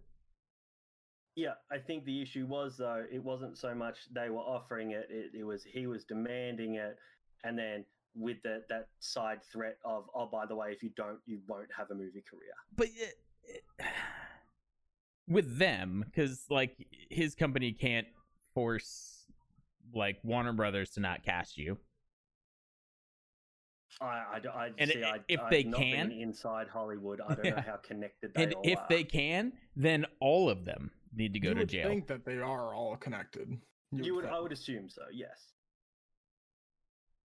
[1.36, 5.08] Yeah, I think the issue was though it wasn't so much they were offering it;
[5.12, 6.98] it, it was he was demanding it,
[7.43, 11.19] and then with that that side threat of oh by the way if you don't
[11.25, 12.54] you won't have a movie career.
[12.75, 13.63] but it, it-
[15.28, 16.75] with them because like
[17.12, 18.08] his company can't
[18.56, 19.25] force
[19.93, 21.78] like warner brothers to not cast you
[24.02, 25.04] I And see.
[25.04, 27.56] i- I, if I've they can- inside Hollywood, I don't Yeah.
[27.56, 28.86] know how connected they and all if are.
[28.89, 32.23] they can then all of them need to go you to would jail think that
[32.25, 33.58] they are all connected.
[33.91, 35.02] you would, I would assume so.
[35.12, 35.54] Yes,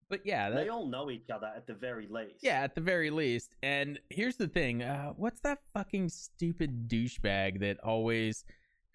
[0.09, 2.35] but yeah that, they all know each other at the very least.
[2.41, 3.55] Yeah, at the very least.
[3.63, 8.45] And here's the thing: uh, what's that fucking stupid douchebag that always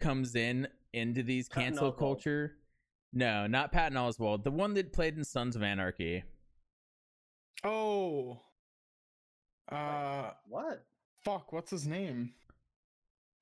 [0.00, 1.98] comes in into these Patton cancel Oswalt.
[1.98, 2.56] culture?
[3.12, 4.44] No, not Patton Oswalt.
[4.44, 6.24] The one that played in Sons of Anarchy.
[7.64, 8.40] Oh.
[9.70, 10.84] Uh, What?
[11.24, 11.52] fuck.
[11.52, 12.32] What's his name?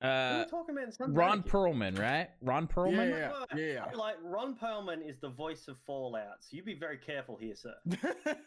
[0.01, 0.93] Who are Uh, talking about?
[1.15, 1.49] Ron Anarchy?
[1.49, 2.29] Perlman, right?
[2.41, 3.09] Ron Perlman.
[3.09, 3.85] Yeah, Look, yeah, yeah.
[3.95, 7.73] Like Ron Perlman is the voice of Fallout, so you be very careful here, sir.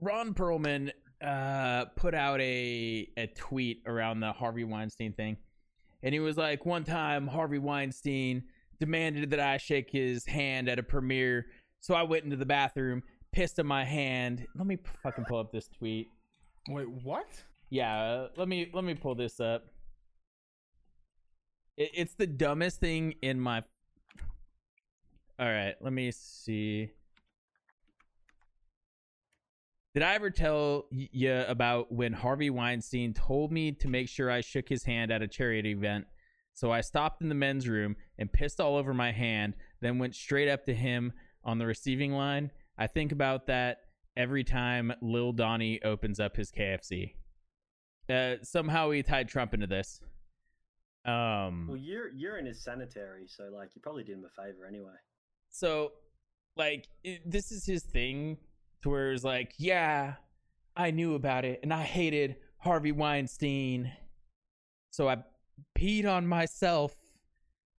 [0.00, 0.90] Ron Perlman
[1.22, 5.36] uh, put out a a tweet around the Harvey Weinstein thing,
[6.02, 8.44] and he was like, "One time, Harvey Weinstein
[8.80, 11.46] demanded that I shake his hand at a premiere,
[11.80, 14.46] so I went into the bathroom, pissed on my hand.
[14.56, 16.08] Let me fucking pull up this tweet.
[16.68, 17.26] Wait, what?
[17.70, 19.64] Yeah, uh, let me let me pull this up.
[21.76, 23.62] It, it's the dumbest thing in my.
[25.38, 26.90] All right, let me see.
[29.94, 34.40] Did I ever tell you about when Harvey Weinstein told me to make sure I
[34.40, 36.06] shook his hand at a charity event?
[36.52, 40.16] So I stopped in the men's room and pissed all over my hand, then went
[40.16, 41.12] straight up to him
[41.44, 42.50] on the receiving line.
[42.76, 43.78] I think about that
[44.16, 47.14] every time Lil Donnie opens up his KFC.
[48.08, 50.00] Uh, somehow he tied Trump into this.
[51.04, 54.94] Um, Well, ur- urine is sanitary, so like you probably did him a favor anyway.
[55.50, 55.92] so
[56.56, 58.38] like it, this is his thing
[58.82, 60.14] to where it's like yeah
[60.76, 63.90] i knew about it and i hated harvey weinstein
[64.90, 65.16] so i
[65.76, 66.94] peed on myself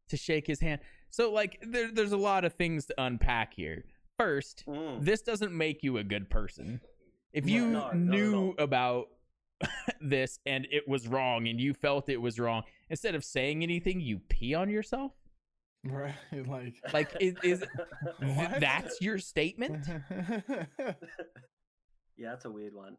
[0.09, 3.85] to shake his hand so like there, there's a lot of things to unpack here
[4.19, 5.01] first Mm.
[5.03, 6.81] this doesn't make you a good person
[7.33, 8.55] if you No, at knew all.
[8.57, 9.07] about
[10.01, 13.99] this and it was wrong and you felt it was wrong instead of saying anything
[13.99, 15.11] you pee on yourself
[15.87, 16.15] Right?
[16.47, 17.63] Like, like is, is
[18.59, 19.85] that's your statement
[22.17, 22.97] yeah, that's a weird one.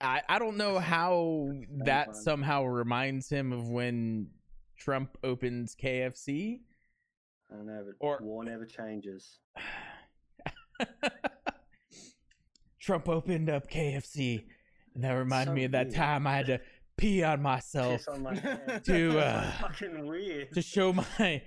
[0.00, 1.50] I, I don't know how
[1.84, 2.14] that fun.
[2.16, 4.28] somehow reminds him of when
[4.78, 6.60] trump opens kfc
[7.50, 9.38] I don't know, but Or- war never changes.
[12.80, 14.44] trump opened up kfc
[14.94, 15.96] and that reminded So me of that weird.
[15.96, 16.60] time i had to
[16.98, 18.34] pee on myself Piss on my
[18.84, 20.52] to, uh, fucking weird.
[20.54, 21.42] to show my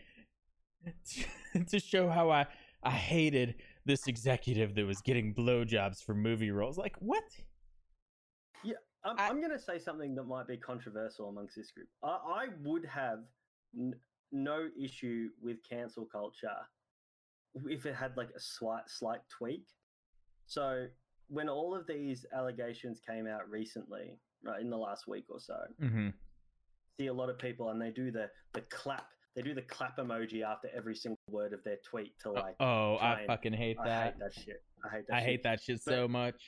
[1.67, 2.45] to show how i
[2.83, 7.23] i hated this executive that was getting blowjobs for movie roles like what
[9.05, 11.87] I'm, I- I'm going to say something that might be controversial amongst this group.
[12.03, 13.19] I, I would have
[13.73, 13.93] n-
[14.33, 16.57] no issue with cancel culture
[17.67, 19.63] if it had like a slight slight tweak.
[20.47, 20.87] So
[21.29, 25.57] when all of these allegations came out recently, right in the last week or so,
[25.81, 26.09] mm-hmm.
[26.99, 29.07] see a lot of people and they do the the clap.
[29.35, 32.55] They do the clap emoji after every single word of their tweet to like.
[32.59, 34.63] oh i and- fucking hate I that I hate that shit.
[34.83, 35.15] I hate that.
[35.15, 35.27] i shit.
[35.29, 36.41] hate that shit But- so much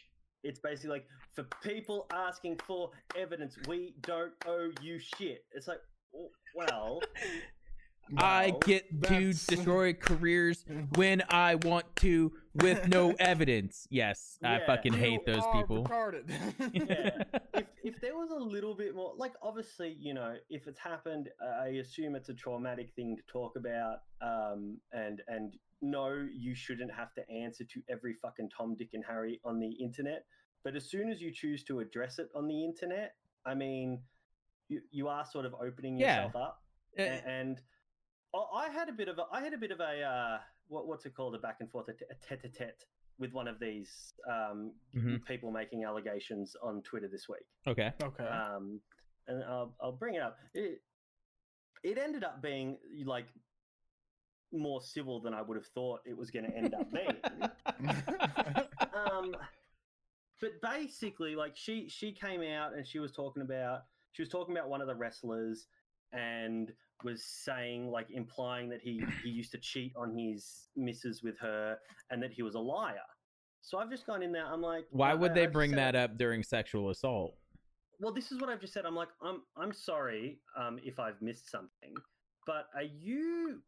[0.44, 5.46] It's basically like for people asking for evidence, we don't owe you shit.
[5.54, 5.80] It's like,
[6.12, 6.30] w-
[8.10, 13.88] well, I get to destroy careers when I want to with no evidence.
[13.90, 15.88] Yes, I fucking You hate those people.
[16.74, 17.24] Yeah.
[17.54, 21.30] if if there was a little bit more, like obviously, you know, if it's happened,
[21.64, 24.00] I assume it's a traumatic thing to talk about.
[24.22, 29.04] Um, and and no, you shouldn't have to answer to every fucking Tom, Dick, and
[29.08, 30.26] Harry on the internet.
[30.64, 34.02] But as soon as you choose to address it on the internet, I mean,
[34.70, 36.26] you you are sort of opening Yeah.
[36.26, 36.62] yourself up.
[37.00, 37.62] Uh, and
[38.34, 40.88] I I had a bit of a I had a bit of a uh, what
[40.88, 41.94] what's it called a back and forth a
[42.28, 42.86] tete-a-tete
[43.20, 45.24] with one of these um, Mhm.
[45.26, 47.46] people making allegations on Twitter this week.
[47.68, 47.92] Okay.
[48.02, 48.24] okay.
[48.26, 48.82] Um,
[49.28, 50.38] and I'll, I'll bring it up.
[50.54, 50.82] It
[51.84, 53.28] it ended up being like
[54.52, 57.18] more civil than I would have thought it was going to end up being.
[58.94, 59.36] um,
[60.40, 64.56] but basically, like she she came out and she was talking about she was talking
[64.58, 65.68] about one of the wrestlers
[66.12, 71.38] and was saying like implying that he he used to cheat on his missus with
[71.40, 71.78] her
[72.10, 72.96] and that he was a liar.
[73.62, 74.46] So I've just gone in there.
[74.46, 77.36] I'm like, Why would they I've bring said- that up during sexual assault?
[78.00, 78.86] well, this is what I've just said.
[78.86, 81.94] I'm like, I'm I'm sorry um, if I've missed something,
[82.48, 83.62] but are you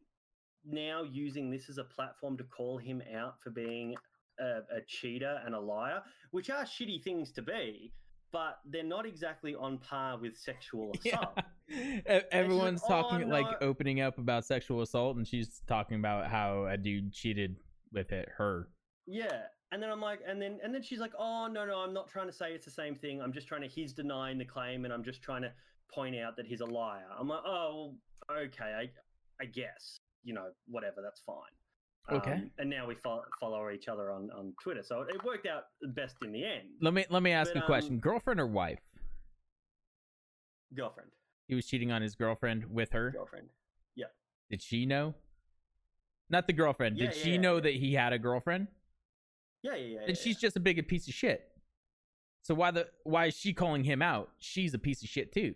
[0.66, 3.94] now using this as a platform to call him out for being
[4.40, 4.44] a,
[4.76, 7.92] a cheater and a liar, which are shitty things to be,
[8.32, 11.38] but they're not exactly on par with sexual assault.
[11.38, 11.42] E-
[12.32, 16.66] Everyone's "Oh, talking like no." opening up about sexual assault, and she's talking about how
[16.66, 17.56] a dude cheated
[17.92, 18.68] with it, her.
[19.06, 19.42] Yeah.
[19.72, 22.08] And then I'm like, and then and then she's like, oh no no, I'm not
[22.08, 23.20] trying to say it's the same thing.
[23.20, 23.68] I'm just trying to.
[23.68, 25.52] He's denying the claim, and I'm just trying to
[25.92, 27.06] point out that he's a liar.
[27.18, 27.94] I'm like, oh
[28.28, 28.90] well, okay, I
[29.42, 32.16] I guess you know whatever, that's fine.
[32.18, 32.32] Okay.
[32.32, 35.64] Um, and now we follow, follow each other on on Twitter, so it worked out
[35.94, 36.68] best in the end.
[36.80, 38.80] Let me let me ask But, a question: um, girlfriend or wife?
[40.74, 41.10] Girlfriend,
[41.48, 43.10] He was cheating on his girlfriend with her.
[43.10, 43.48] girlfriend.
[43.94, 44.06] Yeah.
[44.50, 45.14] Did she know?
[46.30, 46.96] Not the girlfriend.
[46.98, 47.60] Yeah, Did she yeah, know yeah.
[47.62, 48.68] that he had a girlfriend?
[49.62, 49.98] Yeah, yeah, yeah.
[50.00, 51.48] Then yeah, she's just a big piece of shit.
[52.42, 54.30] So why the why is she calling him out?
[54.38, 55.54] She's a piece of shit too.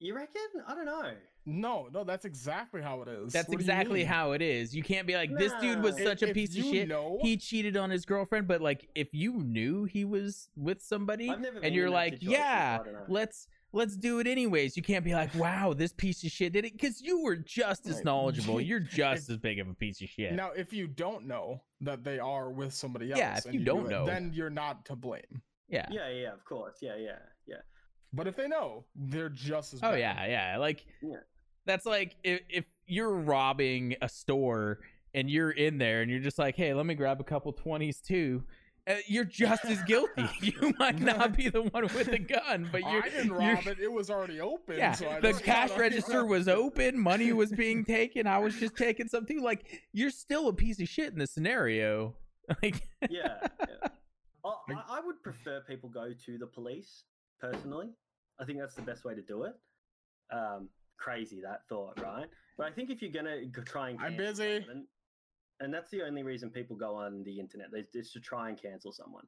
[0.00, 0.40] You reckon?
[0.66, 1.12] I don't know.
[1.46, 3.32] no, no, that's exactly how it is.
[3.32, 4.74] That's What exactly how it is.
[4.74, 6.04] You can't be like this dude was Nah.
[6.04, 6.88] such a piece of shit.
[6.88, 11.30] know- He cheated on his girlfriend, but like if you knew he was with somebody
[11.30, 13.04] I've never been and you're like, yeah, so I don't know.
[13.08, 14.76] let's let's do it anyways.
[14.76, 17.86] You can't be like, wow, this piece of shit did it because you were just
[17.86, 18.60] as knowledgeable.
[18.60, 20.32] You're just as big of a piece of shit.
[20.32, 23.60] Now, if you don't know that they are with somebody else, Yeah, if and you
[23.60, 24.06] do don't it, know.
[24.06, 25.42] then you're not to blame.
[25.68, 25.86] yeah.
[25.90, 26.76] Yeah, yeah, of course.
[26.80, 27.56] Yeah, yeah, yeah.
[28.12, 29.80] But if they know, they're just as.
[29.82, 29.98] Oh bad.
[29.98, 30.56] yeah, yeah.
[30.58, 31.16] Like Yeah.
[31.66, 34.78] that's like if if you're robbing a store
[35.14, 38.00] and you're in there and you're just like, hey, let me grab a couple twenties
[38.00, 38.44] too.
[38.86, 40.28] Uh, you're just as guilty.
[40.42, 43.02] you might not be the one with the gun, but you're.
[43.02, 43.78] I didn't you're- rob it.
[43.80, 44.76] It was already open.
[44.76, 46.98] Yeah, so I the cash got- register was open.
[46.98, 48.26] Money was being taken.
[48.26, 49.42] I was just taking something.
[49.42, 52.14] Like you're still a piece of shit in the scenario.
[52.62, 53.38] like yeah.
[53.60, 53.88] yeah.
[54.44, 57.04] Oh, I, I would prefer people go to the police
[57.40, 57.88] personally.
[58.38, 59.54] I think that's the best way to do it.
[60.30, 60.68] Um,
[60.98, 62.26] crazy that thought, right?
[62.58, 64.60] But I think if you're gonna try and I'm busy.
[64.66, 64.86] someone-
[65.60, 68.92] and that's the only reason people go on the internet is to try and cancel
[68.92, 69.24] someone.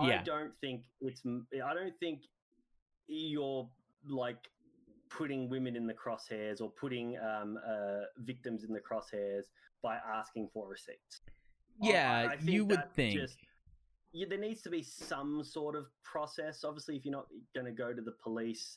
[0.00, 0.20] Yeah.
[0.20, 1.22] I don't think it's.
[1.26, 2.22] i don't think
[3.06, 3.68] you're
[4.08, 4.48] like
[5.10, 9.44] putting women in the crosshairs or putting um, uh, victims in the crosshairs
[9.82, 11.20] by asking for receipts.
[11.80, 13.18] Yeah, I think you would think.
[13.18, 13.36] just-
[14.14, 16.64] yeah, there needs to be some sort of process.
[16.64, 18.76] Obviously, if you're not going to go to the police,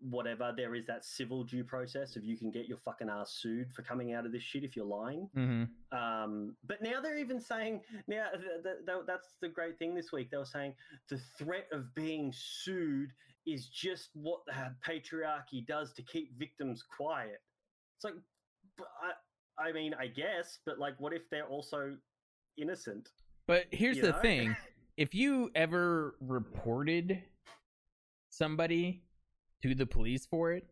[0.00, 3.72] whatever, there is that civil due process of you can get your fucking ass sued
[3.72, 5.28] for coming out of this shit if you're lying.
[5.34, 5.70] Mhm.
[5.92, 10.12] Um, but now they're even saying now th- th- th- that's the great thing this
[10.12, 10.30] week.
[10.30, 10.74] They were saying
[11.08, 13.12] the threat of being sued
[13.46, 17.42] is just what the patriarchy does to keep victims quiet.
[17.96, 18.14] It's like,
[19.02, 21.96] I, I mean, I guess, but like, what if they're also
[22.56, 23.10] innocent?
[23.46, 24.20] But here's the know?
[24.20, 24.56] thing:
[24.96, 27.22] if you ever reported
[28.30, 29.04] somebody
[29.68, 30.66] to the police for it,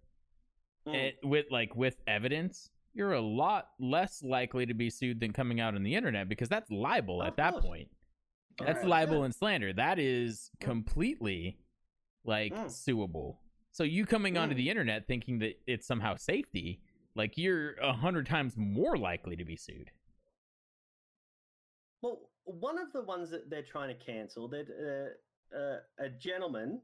[0.87, 0.95] Mm.
[0.95, 5.61] it with like with evidence, you're a lot less likely to be sued than coming
[5.61, 7.89] out on the internet because that's libel Of at that point.
[8.59, 8.89] That's Alright.
[8.89, 9.25] libel Yeah.
[9.27, 9.73] and slander.
[9.73, 10.61] That is Mm.
[10.61, 11.59] completely
[12.25, 12.67] like Mm.
[12.67, 13.39] suable.
[13.71, 14.59] So you coming onto Mm.
[14.59, 16.83] the internet thinking that it's somehow safety,
[17.15, 19.91] like you're a hundred times more likely to be sued.
[22.03, 24.67] Well, one of the ones that they're trying to cancel, that
[25.55, 26.83] uh, uh, a gentleman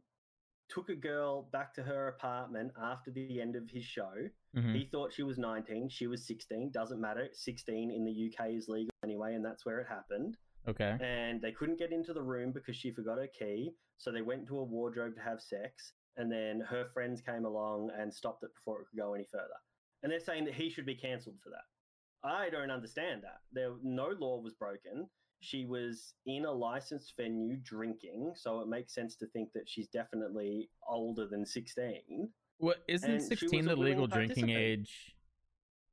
[0.68, 4.28] took a girl back to her apartment after the end of his show.
[4.54, 4.74] Mhm.
[4.74, 6.70] He thought she was 19, she was 16.
[6.70, 7.28] Doesn't matter.
[7.32, 10.36] 16 in the UK is legal anyway, and that's where it happened.
[10.66, 10.98] Okay.
[11.00, 13.74] And they couldn't get into the room because she forgot her key.
[13.96, 15.94] So they went to a wardrobe to have sex.
[16.16, 19.54] And then her friends came along and stopped it before it could go any further.
[20.02, 21.64] And they're saying that he should be cancelled for that.
[22.24, 23.40] I don't understand that.
[23.52, 25.08] There, no law was broken.
[25.40, 29.88] She was in a licensed venue drinking, so it makes sense to think that she's
[29.88, 32.28] definitely older than 16.
[32.58, 35.14] What isn't And sixteen the legal drinking age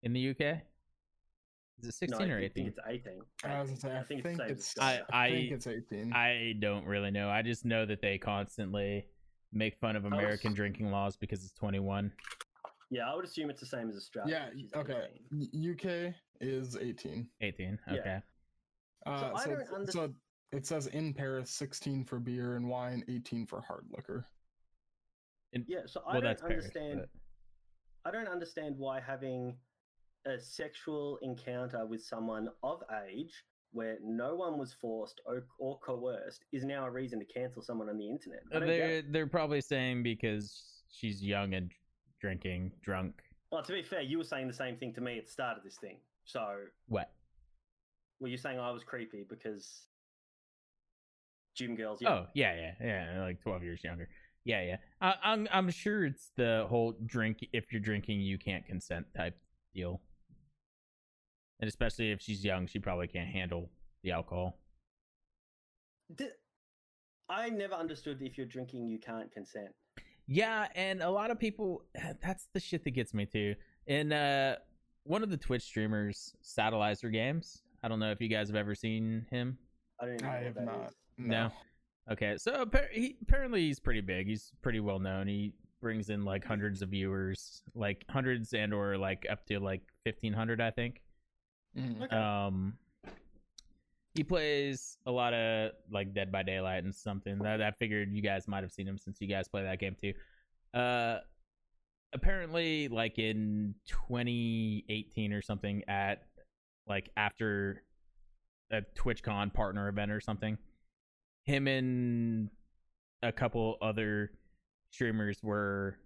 [0.02, 0.62] in the UK?
[1.80, 2.68] Is it sixteen I or eighteen?
[2.68, 3.22] it's 18.
[3.44, 5.06] I was gonna say, I, think, think, it's, the same as it's, Australia.
[5.12, 6.14] I- I think it's 18.
[6.14, 7.30] I don't really know.
[7.30, 9.06] I just know that they constantly
[9.54, 12.12] make fun of was- American drinking laws because it's twenty one.
[12.90, 14.52] Yeah, I would assume it's the same as Australia.
[14.56, 15.08] yeah, okay.
[15.34, 17.28] UK is 18.
[17.42, 17.80] 18.
[17.92, 18.22] Yeah.
[19.08, 19.26] Okay.
[19.26, 20.14] Uh, I so, don't it's- so
[20.52, 24.26] it says in Paris 16 for beer and wine, 18 for hard liquor.
[25.68, 26.66] Yeah, so I well, don't that's Paris.
[26.66, 27.00] understand.
[27.02, 27.10] but-
[28.08, 29.58] I don't understand why having
[30.26, 36.46] a sexual encounter with someone of age where no one was forced or, or coerced
[36.52, 38.42] is now a reason to cancel someone on the internet.
[38.52, 39.12] I don't get they're it.
[39.12, 41.72] they're probably saying because she's young and
[42.22, 43.22] drinking, drunk.
[43.52, 45.58] Well, to be fair, you were saying the same thing to me at the start
[45.58, 45.98] of this thing.
[46.26, 47.12] So, What?
[48.20, 49.88] Were you saying I was creepy because
[51.56, 52.02] gym girls?
[52.06, 53.22] Oh yeah, yeah, yeah.
[53.24, 54.08] Like twelve years younger.
[54.44, 54.78] Yeah, yeah.
[55.02, 57.46] I, I'm I'm sure it's the whole drink.
[57.52, 59.38] If you're drinking, you can't consent type
[59.74, 60.02] deal.
[61.60, 63.72] And especially if she's young, she probably can't handle
[64.04, 64.60] the alcohol.
[67.28, 69.70] I never understood if you're drinking, you can't consent.
[70.28, 71.86] Yeah, and a lot of people
[72.22, 73.56] that's the shit that gets me too.
[73.88, 74.56] And uh
[75.04, 77.62] one of the Twitch streamers, Satellizer Games.
[77.86, 79.60] I don't know if you guys have ever seen him.
[80.02, 80.88] I don't know I have not.
[80.88, 80.96] is.
[81.20, 81.52] No.
[82.12, 84.26] Okay, so he, apparently he's pretty big.
[84.26, 85.28] He's pretty well known.
[85.28, 89.82] He brings in like hundreds of viewers, like hundreds and or like up to like
[90.04, 91.04] fifteen hundred, I think.
[91.78, 92.02] Mhm.
[92.06, 92.16] Okay.
[92.16, 92.74] Um,
[94.16, 98.24] he plays a lot of like Dead by Daylight and something that I figured you
[98.24, 100.14] guys might have seen him since you guys play that game too.
[100.74, 101.20] Uh,
[102.14, 106.24] apparently, like in 2018 or something, at
[106.88, 107.84] like after
[108.72, 110.58] a TwitchCon partner event or something,
[111.44, 112.50] him and
[113.22, 114.32] a couple other
[114.92, 115.98] streamers were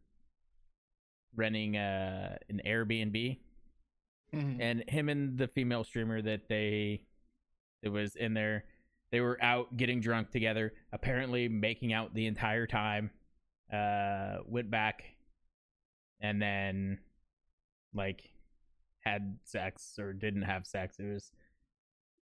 [1.36, 3.38] renting uh, an Airbnb
[4.34, 4.58] Mhm.
[4.60, 7.02] and him and the female streamer that they
[7.82, 8.64] that was in there
[9.12, 13.10] they were out getting drunk together apparently making out the entire time
[13.74, 15.02] uh went back
[16.22, 17.00] and then
[17.96, 18.30] like
[19.10, 21.32] had sex or didn't have sex it was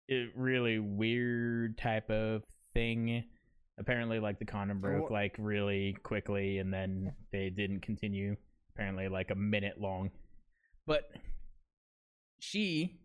[0.09, 3.23] a really weird type of thing
[3.79, 8.35] apparently like the condom broke like really quickly and then they didn't continue
[8.73, 10.09] apparently like a minute long
[10.85, 11.03] but
[12.39, 12.99] she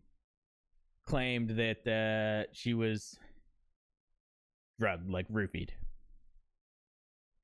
[1.06, 3.18] claimed that uh, she was
[4.78, 5.70] drugged, like roofied.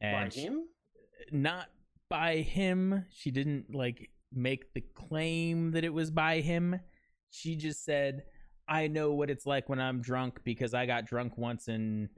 [0.00, 0.68] By And she- him?
[1.32, 1.66] not
[2.08, 3.04] by him.
[3.10, 6.80] She didn't like make the claim that it was by him.
[7.30, 8.22] She just said,
[8.68, 12.08] I know what it's like when I'm drunk because I got drunk once and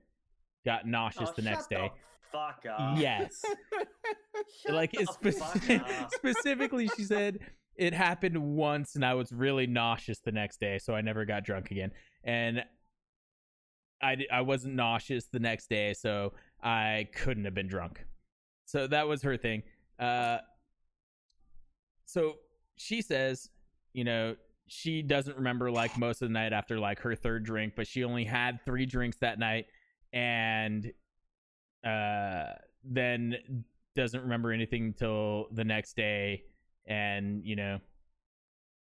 [0.64, 1.90] got nauseous Oh, the next day.
[2.32, 2.98] fuck up.
[2.98, 3.42] Yes.
[4.68, 6.10] Like the it's up.
[6.12, 7.38] specifically she said
[7.76, 11.44] it happened once and I was really nauseous the next day, so I never got
[11.44, 11.90] drunk again.
[12.24, 12.64] And
[14.02, 16.32] I I wasn't nauseous the next day, so
[16.62, 18.04] I couldn't have been drunk.
[18.64, 19.62] So that was her thing.
[19.98, 20.38] Uh
[22.10, 22.38] so
[22.76, 23.50] she says,
[23.92, 24.34] you know,
[24.66, 28.04] she doesn't remember like most of the night after like her third drink, but she
[28.04, 29.66] only had 3 drinks that night
[30.12, 30.92] and
[31.84, 32.52] uh
[32.84, 33.36] then
[33.94, 36.42] doesn't remember anything until the next day.
[36.86, 37.78] And you know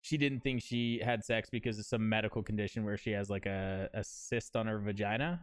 [0.01, 3.47] she didn't think she had sex because of some medical condition where she has like
[3.47, 5.41] a, a cyst on her vagina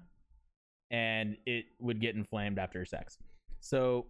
[0.89, 3.17] and it would get inflamed after sex.
[3.59, 4.05] So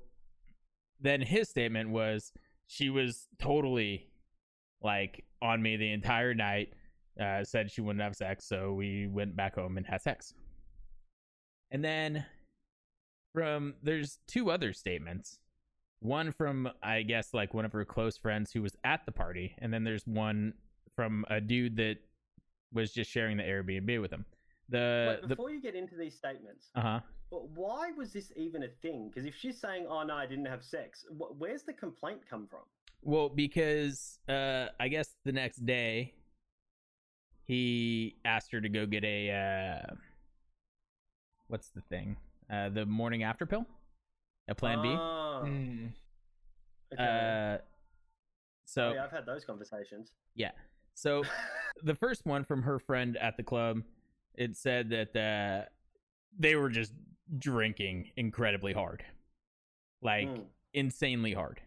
[1.01, 2.31] then his statement was
[2.67, 4.07] she was totally
[4.81, 6.73] like on me the entire night
[7.21, 10.33] uh, said she wouldn't have sex so we went back home and had sex.
[11.71, 12.25] And then
[13.33, 15.39] from there's two other statements.
[15.99, 19.55] One from i guess like one of her close friends who was at the party
[19.59, 20.53] and then there's one
[20.95, 21.95] from a dude that
[22.73, 24.25] was just sharing the airbnb with him.
[24.69, 26.99] The Wait, the before you get into these statements, uh-huh
[27.31, 29.09] but why was this even a thing?
[29.09, 32.47] Because if she's saying, "Oh no, I didn't have sex," wh- where's the complaint come
[32.47, 32.61] from?
[33.07, 36.11] well because uh i guess the next day
[37.43, 39.93] he asked her to go get a uh
[41.49, 42.17] what's the thing
[42.51, 43.63] uh the morning after pill
[44.47, 45.89] a plan b Mm.
[46.93, 47.03] okay.
[47.03, 47.57] uh
[48.65, 50.13] so oh, yeah, I've had those conversations.
[50.33, 50.51] yeah
[50.95, 51.21] so
[51.83, 53.83] the first one from her friend at the club
[54.33, 55.69] it said that uh
[56.39, 56.93] they were just
[57.37, 59.03] drinking incredibly hard
[60.01, 61.59] like Mm, insanely hard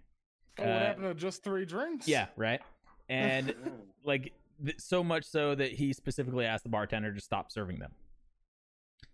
[0.59, 2.07] Oh, what Uh, happened to just three drinks?
[2.09, 2.61] yeah right
[3.09, 3.73] and mm.
[4.05, 4.33] like
[4.65, 7.93] th- so much so that he specifically asked the bartender to stop serving them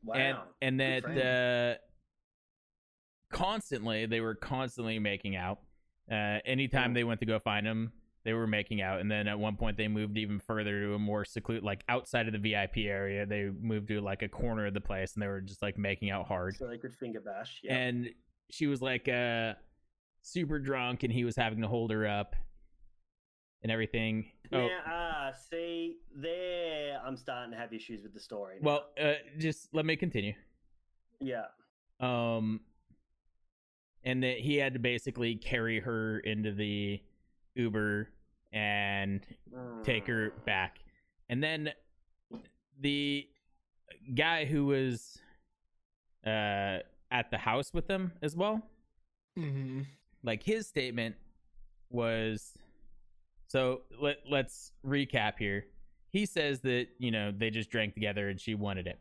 [0.03, 0.14] Wow.
[0.16, 1.78] and and that uh
[3.34, 5.61] constantly they were constantly making out
[6.11, 6.95] uh anytime Mm.
[6.95, 7.92] they went to go find him
[8.24, 10.98] they were making out and then at one point they moved even further to a
[10.98, 14.74] more secluded like outside of the vip area they moved to like a corner of
[14.74, 17.60] the place and they were just like making out hard so they could finger bash.
[17.62, 17.74] Yeah.
[17.76, 18.08] and
[18.50, 19.52] she was like uh
[20.22, 22.34] super drunk and he was having to hold her up
[23.62, 28.56] and everything oh Now, ah, see, there, I'm starting to have issues with the story.
[28.60, 28.66] now.
[28.66, 30.32] well uh just let me continue
[31.20, 31.44] yeah.
[32.00, 32.60] um
[34.02, 37.00] and that he had to basically carry her into the
[37.54, 38.08] uber
[38.55, 39.26] and
[39.82, 40.44] take her Mm.
[40.46, 40.78] back.
[41.28, 41.70] And then
[42.80, 43.28] the
[44.14, 45.18] guy who was
[46.26, 46.78] uh
[47.11, 48.62] at the house with them as well.
[49.36, 49.82] Hmm
[50.22, 51.16] like his statement
[51.90, 52.55] was
[53.48, 55.66] so let, let's recap here.
[56.09, 58.98] He says that you know they just drank together and she wanted it.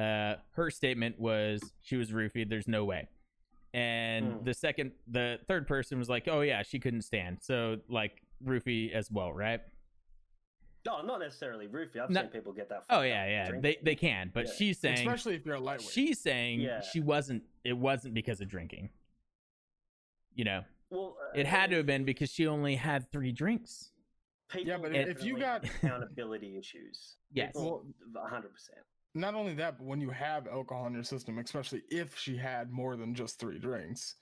[0.00, 3.08] Uh her statement was she was roofied there's no way.
[3.72, 4.44] And Hmm.
[4.44, 7.38] the second the third person was like oh yeah she couldn't stand.
[7.42, 9.60] So like roofie as well right
[10.86, 11.98] No, not necessarily roofie.
[11.98, 12.84] I've No- seen people get that.
[12.90, 13.62] oh yeah yeah drinking.
[13.62, 14.52] they they can but Yeah.
[14.56, 15.88] she's saying Especially if you're a lightweight.
[15.90, 16.80] she's saying Yeah.
[16.82, 18.90] she wasn't it wasn't because of drinking
[20.34, 23.90] you know Well, uh, it had to have been because she only had three drinks
[24.50, 27.16] People Yeah, but if you got- accountability issues.
[27.32, 27.52] Yes.
[27.56, 28.44] 100%.
[29.14, 32.70] Not only that, but when you have alcohol in your system, especially if she had
[32.70, 34.14] more than just three drinks,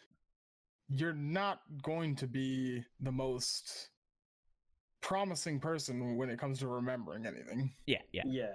[0.88, 3.90] you're not going to be the most
[5.02, 7.72] promising person when it comes to remembering anything.
[7.86, 8.48] yeah yeah Yeah.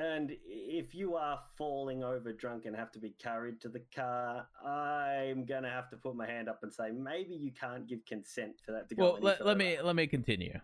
[0.00, 4.46] And if you are falling over drunk and have to be carried to the car,
[4.64, 8.60] I'm gonna have to put my hand up and say maybe you can't give consent
[8.64, 9.02] for that to go.
[9.02, 10.56] well any let, let me let me continue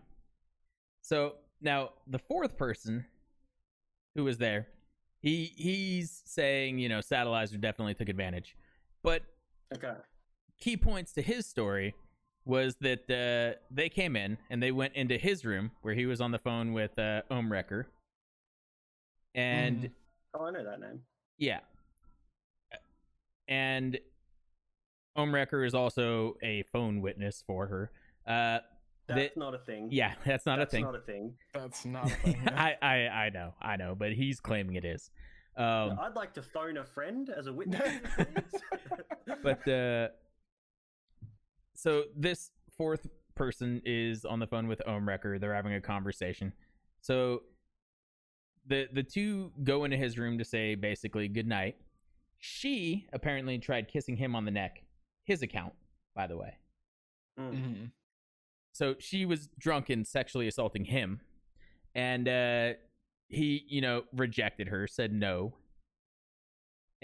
[1.01, 3.05] so now the fourth person
[4.15, 4.67] who was there
[5.19, 8.55] he he's saying you know satellizer definitely took advantage
[9.03, 9.21] but
[9.75, 9.93] Okay.
[10.59, 11.93] key points to his story
[12.45, 16.21] was that uh, they came in and they went into his room where he was
[16.21, 17.85] on the phone with uh, Ohmwrecker.
[19.33, 19.91] And Mhm.
[20.35, 21.01] Oh, I know that name.
[21.37, 21.59] yeah.
[23.47, 23.99] And
[25.17, 27.91] Ohmwrecker is also a phone witness for her.
[28.27, 28.59] Uh,
[29.07, 29.89] That's They- not a thing.
[29.91, 30.83] yeah, that's not That's a thing.
[30.83, 31.37] not a thing.
[31.53, 32.41] That's not a thing.
[32.43, 32.75] yeah.
[32.81, 35.11] I, I I know, I know, but he's claiming it is.
[35.55, 38.01] Um, I'd like to phone a friend as a witness.
[39.43, 40.07] but uh,
[41.75, 45.39] so this fourth person is on the phone with Ohmwrecker.
[45.39, 46.53] They're having a conversation.
[47.01, 47.43] So
[48.67, 51.75] the the two go into his room to say basically good night.
[52.39, 54.83] She apparently tried kissing him on the neck.
[55.23, 55.73] His account,
[56.15, 56.53] by the way.
[57.39, 57.51] Mm.
[57.53, 57.91] Mhm.
[58.71, 61.21] So she was drunk and sexually assaulting him.
[61.93, 62.73] And uh
[63.27, 65.55] he, you know, rejected her, said no.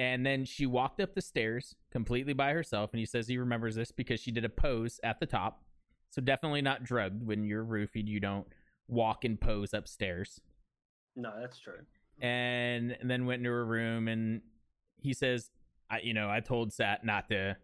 [0.02, 2.90] And then she walked up the stairs completely by herself.
[2.92, 5.64] And he says he remembers this because she did a pose at the top.
[6.10, 7.24] So definitely not drugged.
[7.24, 8.48] When you're roofied, you don't
[8.88, 10.42] walk and pose upstairs.
[11.16, 11.86] No, that's true.
[12.20, 14.42] And, and then went into her room and
[14.98, 15.52] he says,
[15.92, 17.56] I, you know, I told Sat not to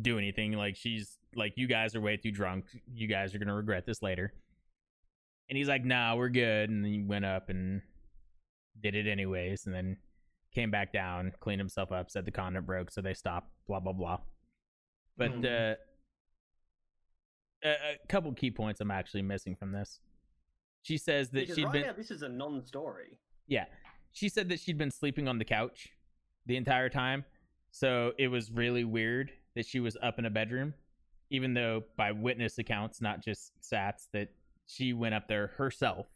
[0.00, 0.52] do anything.
[0.52, 2.66] Like she's like, you guys are way too drunk.
[2.86, 4.32] You guys are gonna regret this later.
[5.48, 6.70] And he's like, nah, we're good.
[6.70, 7.82] And then he went up and
[8.80, 9.96] did it anyways, and then
[10.54, 13.50] came back down, cleaned himself up, said the condom broke, so they stopped.
[13.66, 14.18] Blah blah blah.
[15.16, 15.44] But Mhm.
[15.44, 15.76] uh,
[17.64, 20.00] a, a couple key points I'm actually missing from this.
[20.82, 23.18] She says that Because she'd right been now, this is a non-story.
[23.46, 23.66] yeah.
[24.12, 25.88] She said that she'd been sleeping on the couch
[26.46, 27.24] the entire time.
[27.72, 30.74] So it was really weird that she was up in a bedroom,
[31.30, 34.28] even though by witness accounts, not just Sats, that
[34.66, 36.06] she went up there herself.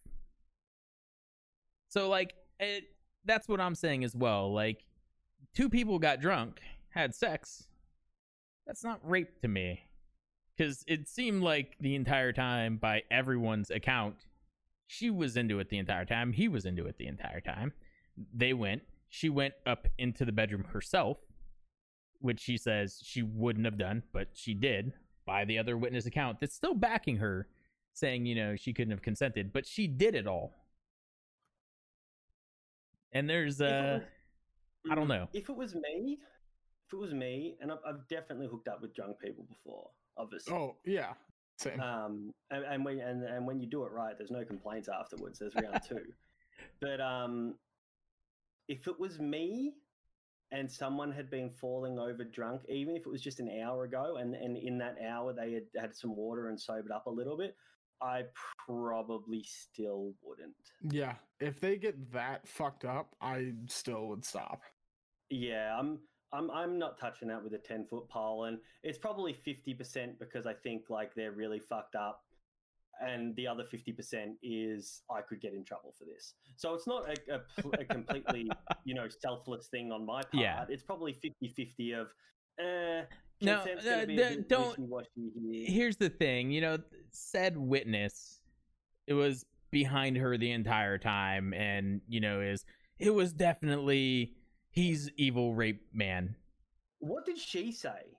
[1.88, 2.84] So, like, it,
[3.28, 4.52] that's what I'm saying as well.
[4.52, 4.84] Like,
[5.54, 6.60] two people got drunk,
[6.90, 7.68] had sex.
[8.66, 9.82] That's not rape to me.
[10.56, 14.16] Because it seemed like the entire time, by everyone's account,
[14.88, 16.32] she was into it the entire time.
[16.32, 17.72] He was into it the entire time.
[18.34, 18.82] They went.
[19.08, 21.18] She went up into the bedroom herself,
[22.20, 26.40] which she says she wouldn't have done, but she did by the other witness account
[26.40, 27.46] that's still backing her,
[27.92, 30.54] saying, you know, she couldn't have consented, but she did it all.
[33.12, 34.02] And there's, If uh, was-
[34.90, 35.28] I don't know.
[35.32, 36.18] If it was me,
[36.86, 40.54] if it was me, and I've, I've definitely hooked up with drunk people before, obviously.
[40.54, 41.12] Oh yeah,
[41.58, 41.80] same.
[41.80, 45.38] Um, and, and when and, and when you do it right, there's no complaints afterwards.
[45.38, 46.00] There's round two.
[46.80, 47.54] But um,
[48.66, 49.74] if it was me
[50.50, 54.16] and someone had been falling over drunk, even if it was just an hour ago,
[54.16, 57.36] and, and in that hour they had had some water and sobered up a little
[57.36, 57.54] bit,
[58.00, 58.22] I
[58.66, 60.54] probably still wouldn't.
[60.90, 64.62] yeah, if they get that fucked up, I still would stop.
[65.30, 65.98] Yeah, I'm
[66.32, 70.18] I'm I'm not touching that with a ten foot pole, and it's probably fifty percent
[70.18, 72.22] because I think like they're really fucked up,
[73.00, 76.34] and the other fifty percent is I could get in trouble for this.
[76.56, 78.50] So it's not a, a, a completely
[78.84, 80.34] you know selfless thing on my part.
[80.34, 80.64] Yeah.
[80.68, 82.08] It's probably 50-50 of
[82.60, 83.02] eh,
[83.40, 84.78] No, uh, gonna be d- a bit don't-
[85.52, 86.78] here's the thing you know
[87.10, 88.40] said witness
[89.06, 92.64] it was behind her the entire time and you know is
[92.98, 94.34] it was definitely
[94.70, 96.34] he's evil rape man
[96.98, 98.16] What did she say?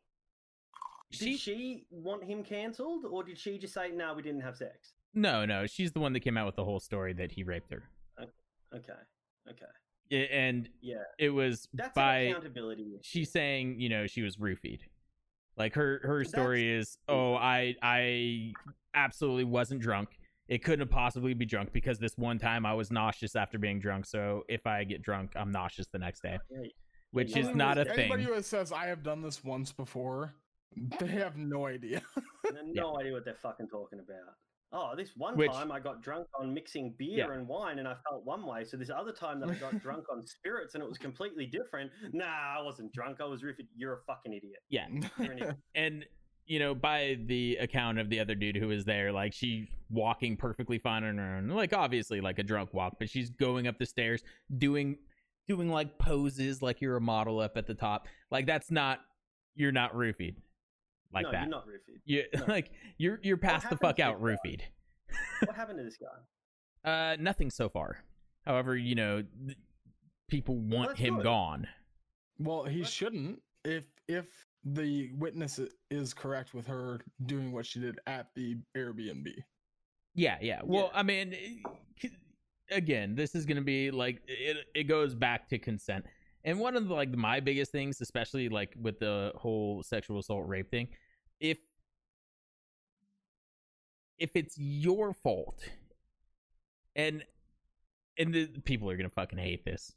[1.11, 4.13] she, Did she want him cancelled, or did she just say no?
[4.13, 4.93] We didn't have sex.
[5.13, 7.71] no no she's the one that came out with the whole story that he raped
[7.71, 7.83] her
[8.71, 8.93] Okay,
[9.49, 10.97] okay, and yeah.
[11.17, 12.99] it was That's by accountability.
[13.01, 14.81] she's saying you know she was roofied
[15.59, 17.13] like her her That's- story is mm.
[17.13, 18.53] oh i i
[18.95, 20.09] absolutely wasn't drunk.
[20.47, 23.79] It couldn't have possibly be drunk because this one time i was nauseous after being
[23.79, 24.05] drunk.
[24.07, 26.39] So if i get drunk i'm nauseous the next day
[27.11, 28.33] which is not a Anybody thing.
[28.33, 30.33] who says I have done this once before,
[30.99, 32.01] they have no idea.
[32.17, 34.35] I have no idea what they're fucking talking about.
[34.71, 37.33] Oh, this one Which- time I got drunk on mixing beer Yeah.
[37.33, 38.63] and wine and I felt one way.
[38.65, 41.91] So this other time that I got drunk on spirits and it was completely different.
[42.13, 43.19] Nah, I wasn't drunk.
[43.19, 43.67] I was riffing.
[43.75, 44.59] You're a fucking idiot.
[44.69, 44.85] yeah
[45.17, 45.55] You're an idiot.
[45.75, 46.05] and
[46.45, 50.35] you know by the account of the other dude who was there like she's walking
[50.35, 53.77] perfectly fine on her own like obviously like a drunk walk but she's going up
[53.77, 54.23] the stairs
[54.57, 54.97] doing
[55.47, 58.99] doing like poses like you're a model up at the top like that's not
[59.53, 60.37] you're not roofied
[61.13, 62.01] like no, that you're not roofied.
[62.05, 62.43] you No.
[62.47, 64.61] like you're you're past the fuck out this roofied
[65.45, 66.89] What happened to this guy?
[66.89, 67.97] uh nothing so far
[68.45, 69.57] however you know th-
[70.29, 71.23] people want that's him good.
[71.23, 71.67] gone
[72.41, 72.89] well, he What?
[72.89, 74.27] shouldn't if if
[74.63, 75.59] the witness
[75.91, 79.27] is correct with her doing what she did at the Airbnb.
[80.15, 80.59] Yeah, yeah.
[80.63, 80.99] Well, Yeah.
[80.99, 82.07] I mean, eh,
[82.71, 84.57] again, this is going to be like it.
[84.75, 86.05] It goes back to consent,
[86.43, 90.47] and one of the, like my biggest things, especially like with the whole sexual assault
[90.47, 90.87] rape thing,
[91.39, 91.57] if
[94.17, 95.67] if it's your fault,
[96.95, 97.23] and
[98.17, 99.93] and the people are gonna fucking hate this.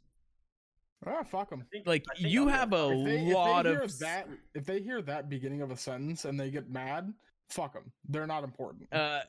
[1.05, 1.66] Ah, fuck them.
[1.84, 5.72] Like you I'm have a they, lot of that, if they hear that beginning of
[5.72, 7.12] a sentence and they get mad,
[7.49, 7.90] fuck them.
[8.09, 8.93] They're not important.
[8.93, 9.20] uh,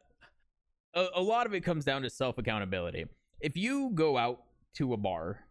[0.93, 3.05] a, a lot of it comes down to self accountability.
[3.39, 4.43] If you go out
[4.75, 5.42] to a bar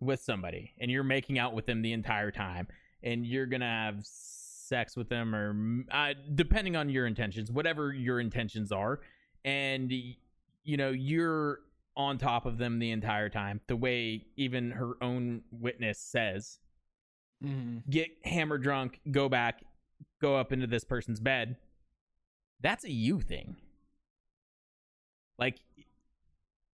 [0.00, 2.66] with somebody and you're making out with them the entire time
[3.02, 8.18] and you're gonna have sex with them or uh, depending on your intentions whatever your
[8.20, 9.00] intentions are
[9.44, 11.60] and you know you're
[11.96, 16.58] on top of them the entire time the way even her own witness says
[17.42, 17.88] Mhm.
[17.88, 19.62] get hammered drunk, go back,
[20.20, 21.56] go up into this person's bed.
[22.60, 23.56] That's a you thing.
[25.38, 25.58] Like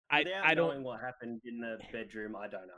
[0.10, 2.74] I Without I don't knowing what happened in the bedroom, I don't know.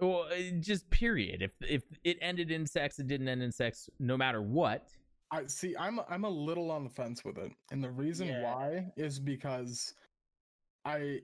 [0.00, 1.42] Well uh, just period.
[1.42, 4.88] If if it ended in sex, it didn't end in sex no matter what.
[5.32, 5.76] I see.
[5.78, 8.42] I'm I'm a little on the fence with it, and the reason Yeah.
[8.42, 9.94] why is because
[10.84, 11.20] I,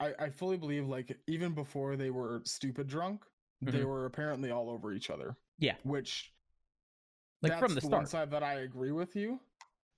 [0.00, 3.24] I I fully believe like even before they were stupid drunk,
[3.60, 3.84] they Mhm.
[3.84, 5.36] were apparently all over each other.
[5.58, 5.76] Yeah.
[5.82, 6.32] Which
[7.42, 9.40] Like from that's the one side that I agree with you,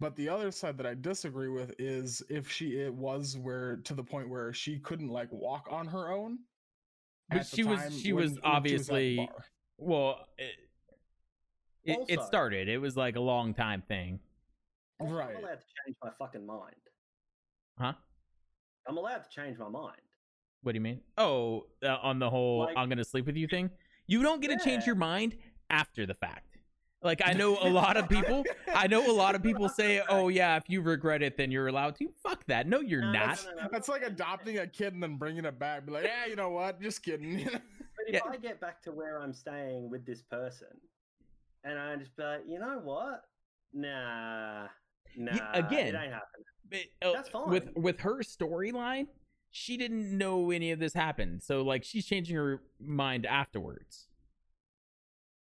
[0.00, 3.94] but the other side that I disagree with is if she it was where to
[3.94, 6.38] the point where she couldn't like walk on her own.
[7.30, 9.44] But she was- she when- was when obviously- bar.
[9.78, 10.54] Well, it,
[11.84, 12.68] it, it started.
[12.68, 14.20] It was like a long time thing.
[15.00, 15.36] Right.
[15.36, 16.74] I'm allowed to change my fucking mind.
[17.78, 17.94] Huh?
[18.86, 20.00] I'm allowed to change my mind.
[20.62, 21.00] What do you mean?
[21.18, 23.70] Oh, uh, on the whole Like- I'm going to sleep with you thing?
[24.06, 25.36] You don't get to change your mind
[25.70, 26.53] after the fact.
[27.04, 28.44] Like I know a lot of people
[28.74, 31.68] I know a lot of people say, "Oh yeah, if you regret it then you're
[31.68, 32.66] allowed to." Fuck that.
[32.66, 33.44] No, you're No, no, not.
[33.44, 33.68] no, no, no.
[33.70, 35.84] That's like adopting a kid and then bringing it back.
[35.86, 36.80] Be like, yeah, you know what?
[36.80, 37.46] Just kidding.
[37.96, 38.20] But if Yeah.
[38.28, 40.66] I get back to where I'm staying with this person,
[41.62, 43.22] and I just be like, you know what?
[43.72, 44.66] Nah,
[45.16, 45.32] nah.
[45.52, 46.44] again, it ain't happening.
[46.70, 49.06] But, uh, That's With with her storyline,
[49.52, 51.42] she didn't know any of this happened.
[51.42, 54.08] So like she's changing her mind afterwards.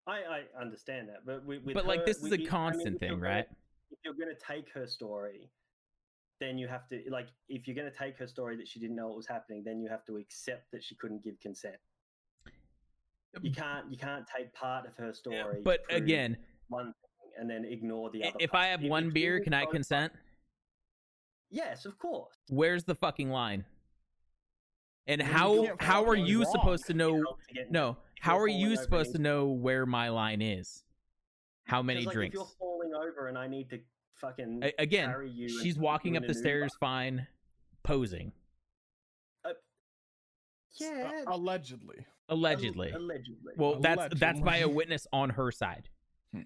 [0.09, 0.21] I,
[0.57, 3.21] I understand that, but but like this is we- a I constant if you're thing,
[3.21, 3.49] gonna- right?
[3.91, 5.51] If you're going to take her story,
[6.41, 8.97] then you have to like if you're going to take her story that she didn't
[8.97, 11.77] know what was happening, then you have to accept that she couldn't give consent.
[13.43, 15.57] You can't you can't take part of her story.
[15.57, 16.37] to But again,
[16.69, 18.37] one thing and then ignore the other.
[18.41, 18.65] if part.
[18.65, 20.13] I have If- one beer, can I consent?
[21.51, 22.35] Yes, of course.
[22.49, 23.65] Where's the fucking line?
[25.07, 26.49] And how how are you walk.
[26.53, 27.23] supposed to know?
[27.23, 30.85] To No, how you're you supposed to know where my line is?
[31.65, 32.35] How many like, drinks?
[32.35, 33.81] If you're falling over and I need to
[34.15, 37.27] fucking A- again, carry you, she's walking up the an Uber- stairs fine,
[37.83, 38.33] posing
[40.81, 42.07] Yeah, Uh, allegedly.
[42.29, 42.91] allegedly.
[42.93, 43.55] allegedly.
[43.57, 45.89] Well, that's that's by a witness on her side.
[46.33, 46.43] Hmm.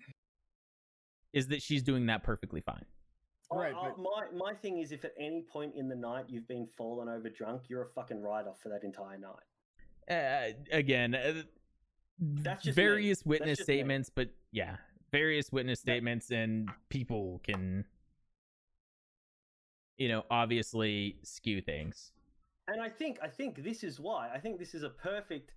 [1.32, 2.86] Is that she's doing that perfectly fine?
[3.50, 6.26] I- Right, I- but- my my thing is, if at any point in the night
[6.30, 9.42] you've been fallen over drunk, you're a fucking write off for that entire night.
[10.08, 11.42] Uh, again, uh,
[12.18, 12.82] That's just me.
[12.84, 13.74] various witness just me.
[13.76, 14.76] statements, but yeah,
[15.10, 17.84] various witness That- statements, and people can,
[19.98, 22.12] you know, obviously skew things.
[22.68, 24.30] And I think I think this is why.
[24.32, 25.52] I think this is a perfect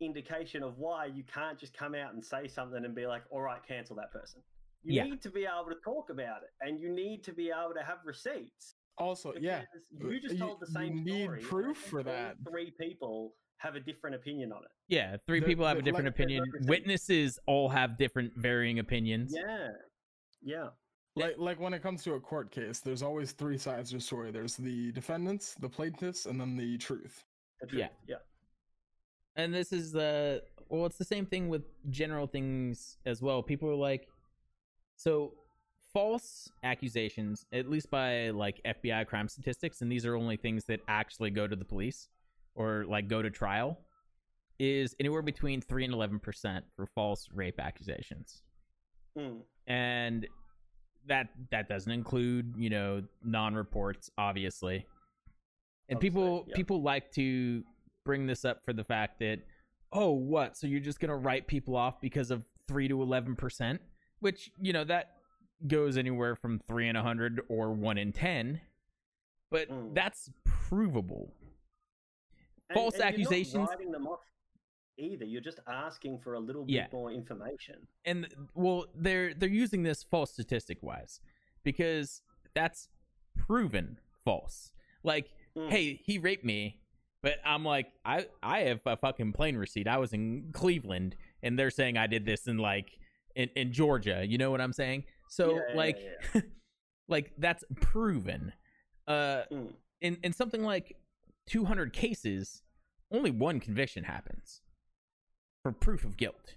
[0.00, 3.42] indication of why you can't just come out and say something and be like, "All
[3.42, 4.42] right, cancel that person."
[4.82, 5.04] You Yeah.
[5.04, 7.82] need to be able to talk about it, and you need to be able to
[7.82, 8.76] have receipts.
[8.96, 9.64] Also, yeah.
[9.90, 11.38] You uh, just you- told the you same need story.
[11.40, 12.36] and proof for that.
[12.48, 14.70] Three people have a different opinion on it.
[14.88, 16.40] Yeah, three The- people have a different like- opinion.
[16.42, 19.34] like I said- Witnesses all have different varying opinions.
[19.36, 19.72] Yeah,
[20.42, 20.68] yeah.
[21.16, 24.00] Like like when it comes to a court case, there's always three sides to the
[24.00, 24.30] story.
[24.30, 27.24] There's the defendants, the plaintiffs, and then the truth.
[27.60, 27.88] the truth, Yeah.
[28.06, 28.16] yeah.
[29.36, 33.68] and this is the well it's the same thing with general things as well people
[33.68, 34.08] are like
[34.96, 35.34] so
[35.92, 40.80] false accusations at least by like fbi crime statistics and these are only things that
[40.88, 42.08] actually go to the police
[42.60, 43.78] or like go to trial
[44.58, 48.42] is anywhere between 3 and 11% for false rape accusations
[49.18, 49.40] Mm.
[49.66, 50.26] and
[51.08, 54.86] that that doesn't include you know non-reports obviously
[55.88, 56.54] and Obviously, people yeah.
[56.54, 57.64] people like to
[58.04, 59.38] bring this up for the fact that
[59.92, 63.80] oh what so you're just gonna write people off because of 3 to 11 percent
[64.20, 65.16] which you know that
[65.66, 68.60] goes anywhere from 3 in 100 or 1 in 10
[69.50, 69.92] but Mm.
[69.92, 71.34] that's provable
[72.74, 74.20] False and you're not accusations- writing them off
[74.98, 75.24] either.
[75.24, 76.84] You're just asking for a little Yeah.
[76.84, 77.86] bit more information.
[78.04, 81.20] and well they're they're using this false statistic wise
[81.64, 82.22] because
[82.54, 82.88] that's
[83.36, 85.70] proven false like Mm.
[85.70, 86.80] hey he raped me
[87.22, 91.58] but i'm like i i have a fucking plane receipt i was in cleveland and
[91.58, 92.98] they're saying i did this in like
[93.34, 95.98] in, in georgia you know what i'm saying so Yeah, like
[96.34, 96.40] yeah,
[97.08, 98.52] like that's proven
[99.08, 99.72] uh Mm.
[100.00, 100.96] in in something like
[101.50, 102.62] 200 cases
[103.10, 104.62] only one conviction happens
[105.64, 106.54] for proof of guilt.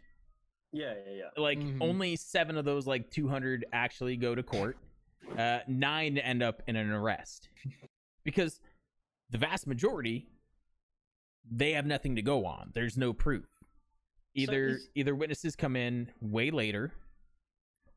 [0.72, 1.42] Yeah, yeah, yeah.
[1.42, 1.80] like Mhm.
[1.82, 4.78] only seven of those like 200 actually go to court.
[5.38, 7.50] Uh nine end up in an arrest.
[8.24, 8.62] Because
[9.32, 10.28] the vast majority
[11.52, 12.72] they have nothing to go on.
[12.76, 13.46] There's no proof.
[14.36, 16.94] Either is- either witnesses come in way later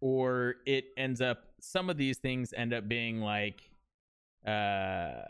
[0.00, 3.70] or it ends up some of these things end up being like
[4.46, 5.22] uh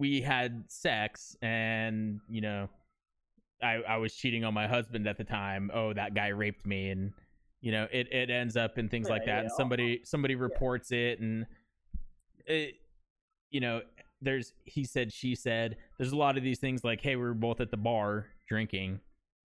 [0.00, 2.68] we had sex and you know
[3.62, 5.70] I, I was cheating on my husband at the time.
[5.74, 7.12] Oh, that guy raped me, and
[7.60, 9.34] you know it, it ends up in things Yeah, like that.
[9.34, 11.44] yeah, And somebody somebody reports it, and
[12.46, 12.76] it,
[13.50, 13.82] you know,
[14.22, 17.34] there's he said she said there's a lot of these things like hey we were
[17.34, 19.00] both at the bar drinking.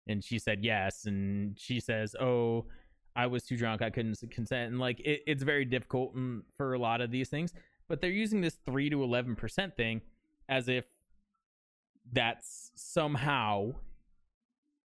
[0.09, 1.05] And she said yes.
[1.05, 2.66] And she says oh
[3.14, 3.80] i was too drunk.
[3.80, 4.72] I couldn't consent.
[4.72, 7.53] And like it, it's very difficult mm, for a lot of these things.
[7.88, 10.01] But they're using this 3 to 11 percent thing
[10.51, 10.84] as if
[12.12, 13.70] that's somehow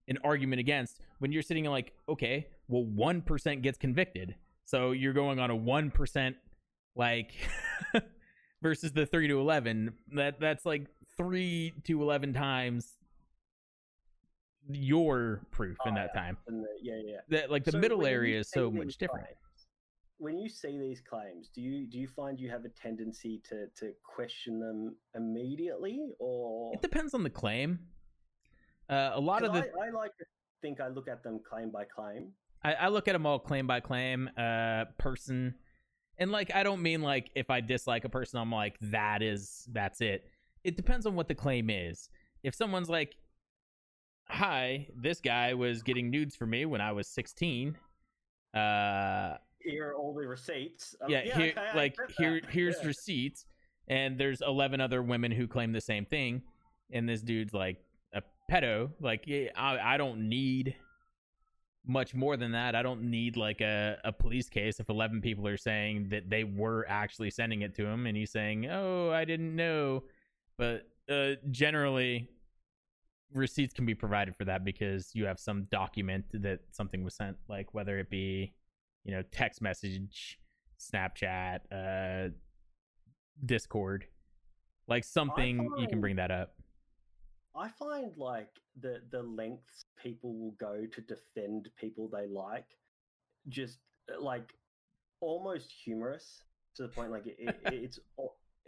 [0.08, 4.36] an argument against when you're sitting like okay well 1% gets convicted
[4.66, 6.36] so you're going on a 1%
[6.96, 7.32] like
[8.62, 10.88] versus the 3 to 11 that that's like
[11.18, 12.94] 3 to 11 times
[14.70, 16.22] your proof in Oh, that yeah.
[16.22, 17.18] time the, yeah, yeah.
[17.30, 19.38] that like the So middle area is so much different claims-
[20.20, 23.68] When you see these claims, do you do you find you have a tendency to
[23.78, 27.80] to question them immediately, or it depends on the claim
[28.90, 30.26] uh, a lot of the I, I like to
[30.62, 32.32] think I look at them claim by claim.
[32.64, 35.56] I, I look at them all claim by claim, uh, person,
[36.18, 39.68] and like I don't mean like if I dislike a person, I'm like that is
[39.72, 40.26] that's it.
[40.64, 42.10] It depends on what the claim is.
[42.44, 43.16] If someone's like,
[44.28, 47.78] "Hi, this guy was getting nudes for me when I was 16,"
[48.54, 50.96] uh, Here are all the receipts.
[51.02, 52.88] Um, yeah, here okay, like here here's Yeah.
[52.88, 53.46] receipts,
[53.88, 56.42] and there's 11 other women who claim the same thing,
[56.92, 57.78] and this dude's like
[58.14, 58.92] a pedo.
[59.00, 60.76] Like, yeah, I, I don't need
[61.86, 62.76] much more than that.
[62.76, 66.44] I don't need like a, a police case if 11 people are saying that they
[66.44, 70.04] were actually sending it to him and he's saying, oh, I didn't know.
[70.58, 72.30] But uh, generally,
[73.34, 77.36] receipts can be provided for that because you have some document that something was sent,
[77.50, 78.54] like whether it be,
[79.04, 80.40] you know, text message,
[80.80, 82.30] Snapchat, uh,
[83.46, 84.06] Discord,
[84.88, 86.54] like something you can bring that up.
[87.56, 88.50] I find like
[88.80, 92.66] the the lengths people will go to defend people they like,
[93.50, 93.80] just
[94.12, 94.54] uh, like
[95.22, 96.44] almost humorous
[96.76, 98.00] to the point like it, it, it's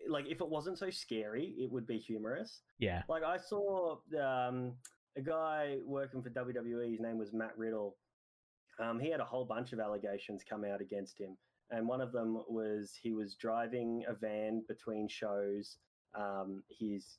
[0.08, 2.62] like if it wasn't so scary, it would be humorous.
[2.80, 3.04] Yeah.
[3.10, 4.74] Like I saw um,
[5.18, 6.92] a guy working for WWE.
[6.92, 7.96] His name was Matt Riddle.
[8.80, 11.38] Um, he had a whole bunch of allegations come out against him,
[11.72, 15.78] and one of them was he was driving a van between shows.
[16.14, 17.18] Um, he's,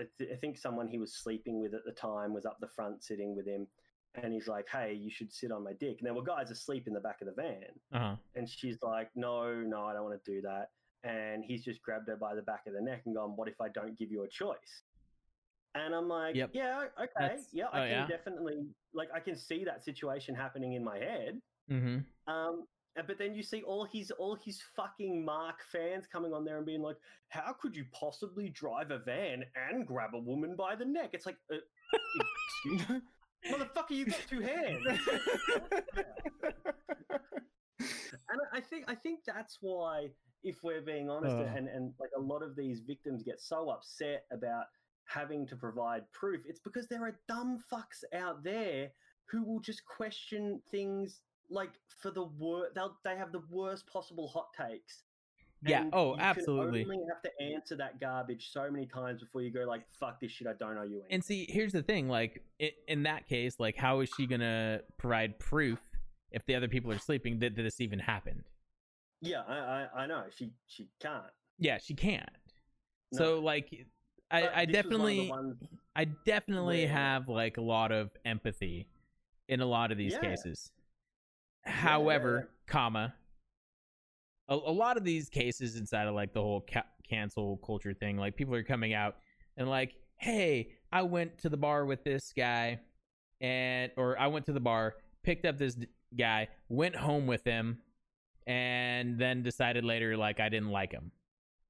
[0.00, 2.68] I, th- I think someone he was sleeping with at the time was up the
[2.68, 3.66] front sitting with him,
[4.14, 6.86] and he's like, "Hey, you should sit on my dick." And there were guys asleep
[6.86, 8.16] in the back of the van, Uh huh.
[8.36, 10.70] and she's like, "No, no, I don't want to do that."
[11.04, 13.60] And he's just grabbed her by the back of the neck and gone, "What if
[13.60, 14.82] I don't give you a choice?"
[15.74, 16.50] And I'm like, Yep.
[16.54, 18.06] "Yeah, okay, That's- yeah, oh, I can yeah?
[18.06, 21.40] definitely like I can see that situation happening in my head."
[21.70, 22.32] Mm-hmm.
[22.32, 22.66] Um,
[23.06, 26.66] but then you see all his all his fucking Mark fans coming on there and
[26.66, 26.96] being like,
[27.28, 31.26] "How could you possibly drive a van and grab a woman by the neck?" It's
[31.26, 31.56] like, uh,
[32.64, 33.00] excuse me,
[33.52, 34.82] motherfucker, you got two hands.
[37.80, 40.08] and I- I think I think that's why,
[40.42, 41.42] if we're being honest, Oh.
[41.42, 44.66] and and like a lot of these victims get so upset about
[45.08, 48.90] having to provide proof, it's because there are dumb fucks out there
[49.26, 52.74] who will just question things like for the worst.
[52.74, 55.02] They'll they have the worst possible hot takes.
[55.64, 55.82] Yeah.
[55.82, 56.80] and Oh, you absolutely.
[56.80, 60.20] You only have to answer that garbage so many times before you go like, "Fuck
[60.20, 63.26] this shit, I don't know you." And see, here's the thing: like i in that
[63.26, 65.80] case, like how is she gonna provide proof
[66.30, 68.44] if the other people are sleeping that, that this even happened?
[69.20, 71.24] yeah, I, I I know she she can't.
[71.58, 72.28] Yeah, she can't.
[73.12, 73.18] No.
[73.18, 73.86] So like,
[74.30, 77.62] I uh, I this was one of the definitely I definitely where- have like a
[77.62, 78.88] lot of empathy
[79.48, 80.20] in a lot of these Yeah.
[80.20, 80.70] cases.
[81.64, 82.72] However, yeah.
[82.72, 83.14] comma,
[84.48, 88.16] a, a lot of these cases inside of like the whole ca- cancel culture thing,
[88.16, 89.16] like people are coming out
[89.56, 92.80] and like, hey, I went to the bar with this guy,
[93.40, 97.44] and or I went to the bar, picked up this d- guy, went home with
[97.44, 97.78] him,
[98.46, 101.10] and then decided later like I didn't like him,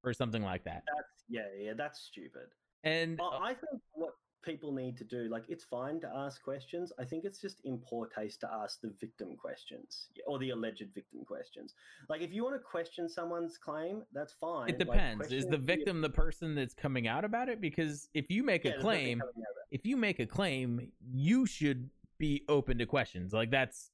[0.03, 0.83] or something like that.
[0.95, 2.47] That's yeah, yeah, that's stupid.
[2.83, 6.41] And I uh I think what people need to do, like, it's fine to ask
[6.41, 6.93] questions.
[6.97, 10.85] I think it's just in poor taste to ask the victim questions or the alleged
[10.95, 11.73] victim questions.
[12.07, 14.69] Like, if you want to question someone's claim, that's fine.
[14.69, 15.31] it Like, depends.
[15.33, 17.59] Is the victim the person that's coming out about it?
[17.59, 19.75] Because if you make Yeah, a claim, coming out of it.
[19.75, 23.33] if you make a claim, you should be open to questions.
[23.33, 23.91] Like that's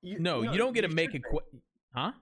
[0.00, 1.28] You- no, you don't get to make a should be.
[1.30, 1.60] que-
[1.94, 2.12] huh?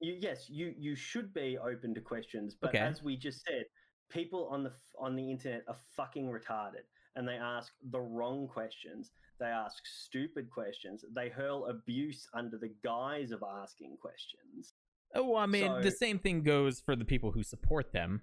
[0.00, 2.78] You, yes, you you should be open to questions, but Okay.
[2.78, 3.64] as we just said,
[4.10, 6.84] people on the on the internet are fucking retarded,
[7.16, 9.12] and they ask the wrong questions.
[9.40, 11.04] They ask stupid questions.
[11.14, 14.74] They hurl abuse under the guise of asking questions.
[15.14, 18.22] Oh, I mean, the same thing goes for the people who support them.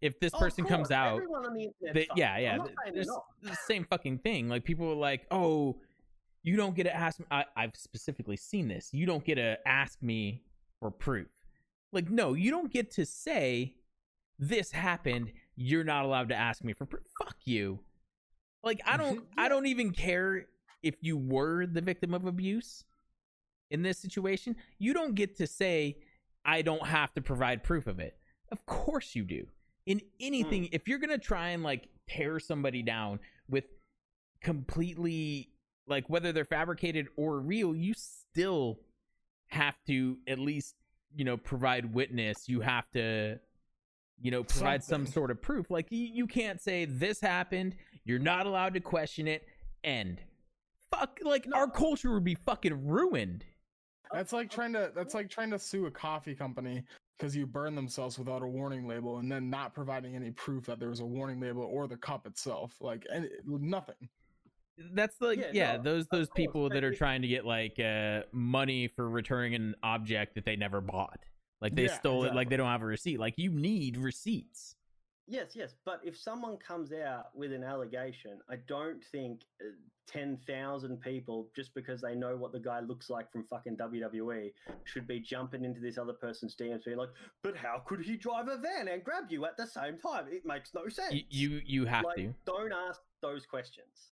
[0.00, 1.94] If this Oh, person comes out, everyone on the internet.
[1.94, 3.24] they, yeah, yeah, I'm not th- there's not.
[3.42, 4.48] the same fucking thing.
[4.48, 5.80] Like people are like, oh,
[6.42, 7.26] you don't get to ask me.
[7.30, 8.92] I, I've specifically seen this.
[8.92, 10.42] You don't get to ask me
[10.82, 11.28] for proof.
[11.92, 13.76] Like, no, you don't get to say
[14.36, 15.30] this happened.
[15.54, 17.04] You're not allowed to ask me for proof.
[17.22, 17.78] Fuck you.
[18.64, 20.46] Like I don't I don't even care
[20.82, 22.84] if you were the victim of abuse
[23.70, 24.56] in this situation.
[24.78, 25.98] You don't get to say
[26.44, 28.16] I don't have to provide proof of it.
[28.50, 29.46] Of course you do.
[29.86, 30.04] In hmm.
[30.20, 33.64] anything, if you're gonna try and like tear somebody down with
[34.40, 35.50] completely
[35.86, 38.80] like whether they're fabricated or real, you still
[39.52, 40.74] have to at least
[41.14, 42.48] you know provide witness.
[42.48, 43.38] You have to
[44.20, 45.70] you know provide some sort of proof.
[45.70, 47.76] Like you, you can't say this happened.
[48.04, 49.46] You're not allowed to question it.
[49.84, 50.20] End.
[50.90, 51.20] Fuck.
[51.22, 53.44] Like our culture would be fucking ruined.
[54.12, 56.82] That's like trying to that's like trying to sue a coffee company
[57.18, 60.80] because you burn themselves without a warning label and then not providing any proof that
[60.80, 62.74] there was a warning label or the cup itself.
[62.80, 64.08] Like and nothing.
[64.78, 67.78] That's like Yeah, yeah, no, those those people but that are trying to get like
[67.78, 71.20] uh money for returning an object that they never bought.
[71.60, 73.20] Like they Yeah, stole it like they don't have a receipt.
[73.20, 74.74] Like you need receipts.
[75.28, 79.70] Yes, yes, but if someone comes out with an allegation, I don't think uh,
[80.08, 84.52] 10,000 people, just because they know what the guy looks like from fucking WWE,
[84.84, 87.10] should be jumping into this other person's DMs being like,
[87.42, 90.26] but how could he drive a van and grab you at the same time?
[90.28, 91.14] It makes no sense.
[91.14, 92.34] You you, you have like, to.
[92.44, 94.11] Don't ask those questions.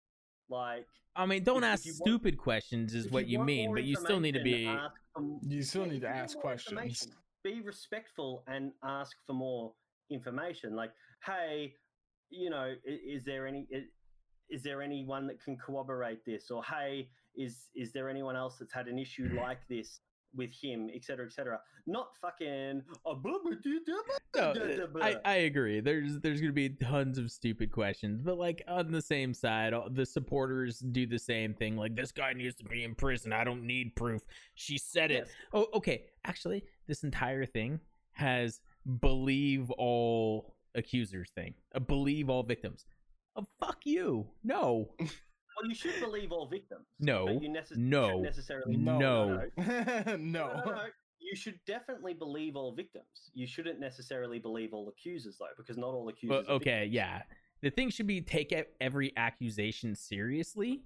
[0.53, 0.87] Like,
[1.17, 3.75] I mean, don't if- if ask you want- stupid questions is what you want mean,
[3.75, 7.09] but you still need to be information, for- You still Yeah, need to ask questions.
[7.43, 9.75] Be respectful and ask for more
[10.11, 10.77] information.
[10.77, 10.93] Like,
[11.25, 11.75] hey,
[12.31, 13.85] you know, is, is there any is,
[14.49, 16.51] is there anyone that can corroborate this?
[16.51, 20.01] Or hey, is is there anyone else that's had an issue like this
[20.35, 21.61] with him, etc., cetera, et cetera?
[21.87, 22.83] Not fucking.
[24.35, 24.55] No.
[25.03, 25.81] I, I agree.
[25.81, 29.91] There's there's gonna be tons of stupid questions, but like on the same side, all-
[29.91, 31.77] the supporters do the same thing.
[31.77, 33.33] Like this guy needs to be in prison.
[33.33, 34.23] I don't need proof.
[34.55, 35.25] She said it.
[35.27, 35.29] Yes.
[35.53, 36.05] Oh, okay.
[36.25, 37.81] Actually, this entire thing
[38.13, 38.61] has
[39.01, 41.55] believe all accusers thing.
[41.75, 42.87] A believe all victims.
[43.37, 44.27] Oh, fuck you.
[44.45, 44.91] No.
[45.61, 46.87] Well, you should believe all victims.
[47.01, 47.27] No.
[47.27, 48.07] but you necess- No.
[48.07, 48.77] shouldn't necessarily.
[48.77, 48.99] No.
[48.99, 49.43] no.
[49.57, 50.17] no.
[50.17, 50.85] No, no, no.
[51.21, 53.31] You should definitely believe all victims.
[53.33, 56.45] You shouldn't necessarily believe all accusers, though, because not all accusers.
[56.47, 56.95] Well, are okay, victims.
[56.95, 57.23] yeah.
[57.63, 60.83] The thing should be take e- every accusation seriously.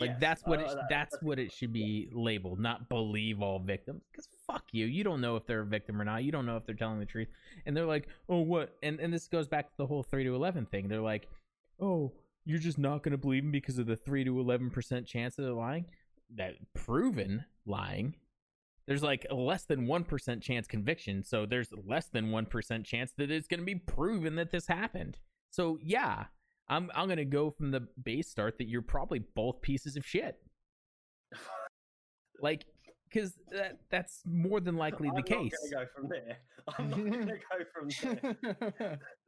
[0.00, 3.40] Like Yes, that's what uh, it, that- that's what it should be labeled, not believe
[3.40, 4.02] all victims.
[4.10, 6.24] Because fuck you, you don't know if they're a victim or not.
[6.24, 7.28] You don't know if they're telling the truth.
[7.66, 8.76] And they're like, oh, what?
[8.82, 10.88] And and this goes back to the whole three to eleven thing.
[10.88, 11.28] They're like,
[11.78, 12.10] oh,
[12.44, 15.42] you're just not gonna believe him because of the three to eleven percent chance that
[15.42, 15.86] they're lying.
[16.34, 18.14] That proven lying.
[18.86, 22.84] There's like a less than one percent chance conviction, so there's less than one percent
[22.84, 25.18] chance that it's gonna be proven that this happened.
[25.50, 26.24] So yeah,
[26.68, 30.36] I'm I'm gonna go from the base start that you're probably both pieces of shit.
[32.40, 32.64] Like,
[33.08, 35.52] because that that's more than likely I'm the not case.
[35.72, 36.38] gonna go from there.
[36.78, 38.98] I'm not gonna go from there.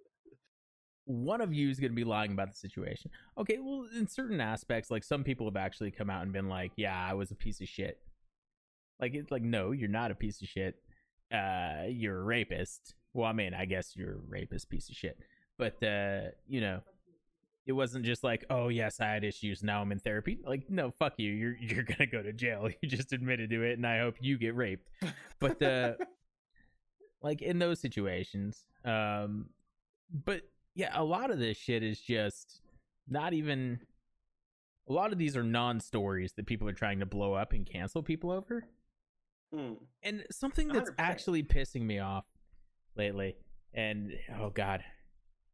[1.06, 3.10] One of you is gonna be lying about the situation.
[3.36, 6.72] Okay, well, in certain aspects, like some people have actually come out and been like,
[6.76, 7.98] "Yeah, I was a piece of shit."
[9.00, 10.76] Like it's like, no, you're not a piece of shit.
[11.32, 12.94] Uh, you're a rapist.
[13.12, 15.18] Well, I mean, I guess you're a rapist, piece of shit.
[15.58, 16.80] But uh, you know,
[17.66, 19.62] it wasn't just like, oh yes, I had issues.
[19.62, 20.38] Now I'm in therapy.
[20.44, 21.30] Like, no, fuck you.
[21.32, 22.68] You're you're gonna go to jail.
[22.82, 24.88] You just admitted to it, and I hope you get raped.
[25.38, 25.92] But uh,
[27.22, 29.46] like in those situations, um,
[30.12, 30.42] but
[30.74, 32.60] yeah, a lot of this shit is just
[33.08, 33.80] not even.
[34.88, 38.02] A lot of these are non-stories that people are trying to blow up and cancel
[38.02, 38.66] people over.
[39.54, 39.74] Hmm.
[40.02, 40.94] And something that's 100%.
[40.98, 42.24] actually pissing me off
[42.96, 43.36] lately,
[43.72, 44.84] and oh god,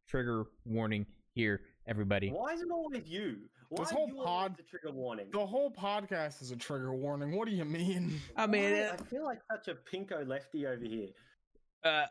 [0.09, 2.29] trigger warning here, everybody.
[2.29, 3.37] Why is it always you?
[3.69, 5.27] Why This whole you always pod- the trigger warning?
[5.31, 7.37] the whole podcast is a trigger warning.
[7.37, 8.19] What do you mean?
[8.35, 8.81] I mean, Why?
[8.87, 11.07] uh, I feel like such a pinko lefty over here.
[11.85, 12.05] uh,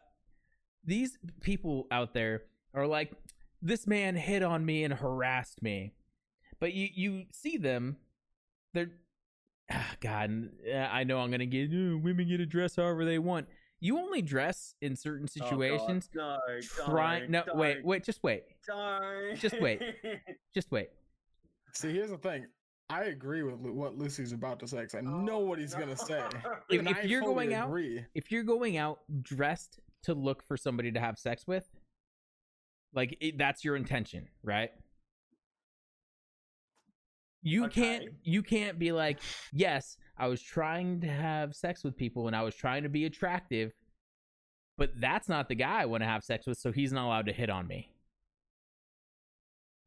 [0.87, 2.45] these people out there
[2.75, 3.13] are like,
[3.63, 5.93] this man hit on me and harassed me,
[6.59, 7.97] but you you see them,
[8.75, 8.91] they're,
[9.71, 13.19] ah, God, uh, I know I'm gonna get "Oh, women get to dress however they
[13.19, 13.49] want.
[13.83, 15.49] You only dress in certain Oh, God.
[15.49, 16.11] situations.
[16.15, 16.39] no,
[16.85, 19.37] Try don't, no wait wait just wait Don't.
[19.37, 19.83] Just wait.
[20.55, 20.91] just wait.
[21.73, 22.47] See, here's the thing.
[22.91, 25.97] I agree with what Lucy's about to say because I Oh, know what he's gonna
[25.97, 26.23] say.
[26.71, 28.05] If- if you're fully going out- agree.
[28.15, 31.69] if you're going out dressed to look for somebody to have sex with,
[32.95, 34.71] like it, that's your intention, right?
[37.43, 39.21] You can't you can't be like,
[39.53, 43.07] "Yes, I was trying to have sex with people and I was trying to be
[43.07, 43.73] attractive,
[44.77, 47.27] but that's not the guy I want to have sex with, so he's not allowed
[47.27, 47.91] to hit on me."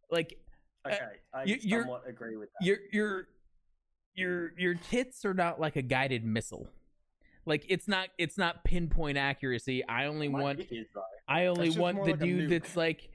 [0.09, 0.39] Like
[0.85, 0.99] uh, okay,
[1.33, 2.65] I you- somewhat agree with that.
[2.65, 3.27] your your
[4.15, 6.67] your your tits are not like a guided missile.
[7.45, 9.87] Like it's not it's not pinpoint accuracy.
[9.87, 10.87] I only My want is.
[11.27, 13.09] I only want the like dude that's like,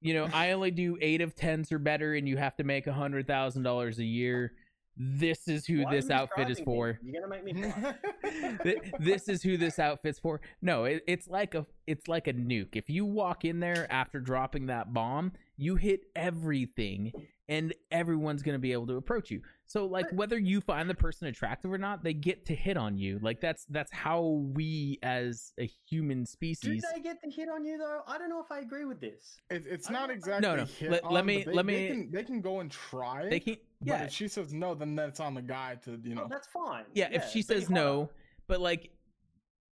[0.00, 2.86] you know, I only do eight of tens or better, and you have to make
[2.86, 4.52] a hundred thousand dollars a year.
[5.00, 6.76] This is who Why this outfit is describing me?
[6.76, 6.98] for.
[7.02, 8.80] You're gonna make me.
[9.00, 10.40] this is who this outfit's for.
[10.60, 12.74] No, it, it's like a it's like a nuke.
[12.74, 17.12] If you walk in there after dropping that bomb, you hit everything,
[17.48, 19.40] and everyone's gonna be able to approach you.
[19.66, 22.76] So, like, But- whether you find the person attractive or not, they get to hit
[22.76, 23.18] on you.
[23.20, 24.22] Like that's that's how
[24.54, 26.82] we as a human species.
[26.82, 28.02] Do they get the hit on you though?
[28.06, 29.40] I don't know if I agree with this.
[29.50, 31.72] It, it's I not exactly No, no, hit let- on, let me- they, let they
[31.72, 33.28] me- can, they can go and try.
[33.28, 36.12] They can But yeah if she says no, then that's on the guy to you
[36.12, 36.22] oh, know.
[36.24, 36.84] Oh, that's fine.
[36.94, 37.08] yeah.
[37.10, 38.10] If she says if I- no,
[38.46, 38.90] but like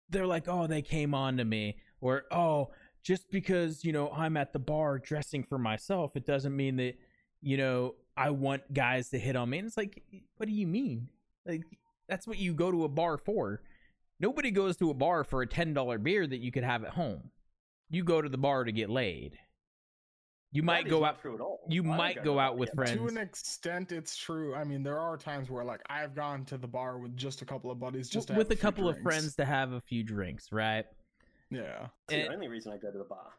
[0.09, 2.69] they're like, oh, they came on to me, or oh,
[3.01, 6.95] just because you know I'm at the bar dressing for myself, it doesn't mean that
[7.43, 9.59] you know I want guys to hit on me.
[9.59, 10.01] And it's like,
[10.37, 11.09] what do you mean?
[11.45, 11.63] Like
[12.07, 13.61] that's what you go to a bar for.
[14.19, 16.91] Nobody goes to a bar for a ten dollar beer that you could have at
[16.91, 17.31] home.
[17.89, 19.37] You go to the bar to get laid.
[20.51, 21.19] You might go out.
[21.19, 21.61] true at all.
[21.67, 22.99] you I might go out bar with to get friends.
[22.99, 24.53] To an extent, it's true.
[24.53, 27.45] I mean, there are times where like I've gone to the bar with just a
[27.45, 29.81] couple of buddies, just to with have a few couple of friends to have a
[29.81, 30.85] few drinks, right?
[31.49, 33.31] Yeah, It's Eh, the only reason I go to the bar.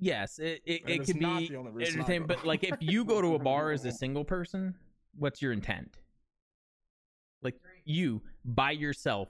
[0.00, 3.04] Yes, it it, That it is could be the only entertainment, but like if you
[3.04, 4.74] go to a bar as a single person,
[5.16, 5.98] what's your intent?
[7.42, 9.28] Like you by yourself,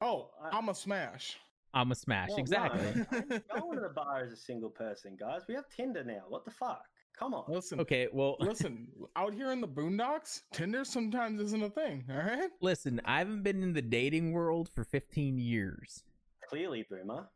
[0.00, 1.36] Oh, I- I'm a smash.
[1.74, 2.28] I'm a smash.
[2.30, 3.04] Well, no, exactly.
[3.12, 3.28] I'm
[3.60, 5.42] going to the bar as a single person, guys.
[5.48, 6.22] We have Tinder now.
[6.28, 6.82] What the fuck?
[7.16, 7.44] Come on.
[7.48, 8.88] Listen, Okay, well, listen.
[9.16, 12.04] Out here in the boondocks, Tinder sometimes isn't a thing.
[12.10, 12.48] All right.
[12.60, 16.04] listen, I haven't been in the dating world for 15 years.
[16.48, 17.28] Clearly, boomer.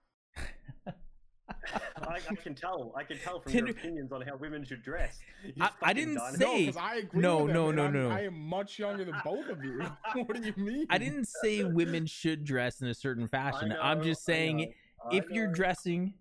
[2.03, 2.93] I, I can tell.
[2.97, 5.19] I can tell from Tinder- your opinions on how women should dress.
[5.61, 6.39] I- I didn't dinosaur.
[6.47, 7.21] say- No, I agree.
[7.21, 8.11] no, with no, him, no, I'm- no.
[8.11, 9.81] I am much younger than both of you.
[10.15, 10.87] what do you mean?
[10.91, 13.75] I didn't say women should dress in a certain I fashion.
[13.81, 14.73] I'm just saying
[15.11, 16.15] if you're dressing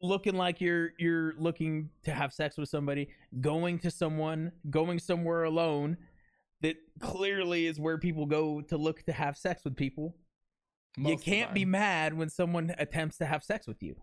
[0.00, 3.08] looking like you're you're looking to have sex with somebody
[3.40, 5.96] going to someone going somewhere alone
[6.60, 10.16] that clearly is where people go to look to have sex with people
[10.96, 13.96] Most you can't be mad when someone attempts to have sex with you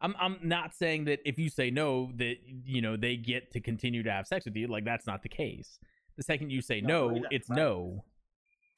[0.00, 3.60] i'm i'm not saying that if you say no that you know they get to
[3.60, 5.78] continue to have sex with you like that's not the case
[6.16, 7.56] the second you say No, no mean, it's right.
[7.56, 8.04] no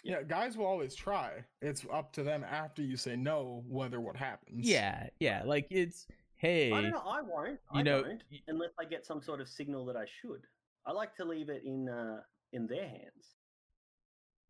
[0.05, 1.45] Yeah, guys will always try.
[1.61, 4.69] It's up to them after you say no whether what happens.
[4.69, 7.03] yeah yeah like it's hey I don't know.
[7.07, 7.59] I won't.
[7.73, 10.43] you I know, don't unless I get some sort of signal that I should.
[10.87, 12.21] I like to leave it in uh,
[12.53, 13.25] in their hands.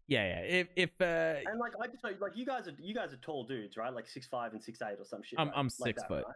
[0.09, 2.95] Yeah yeah if if uh And like I just know, like you guys are you
[2.95, 3.93] guys are tall dudes, right?
[3.95, 5.39] Like six five and six eight or some shit.
[5.39, 5.57] I'm- right?
[5.59, 6.25] I'm Like six that, foot.
[6.27, 6.35] right?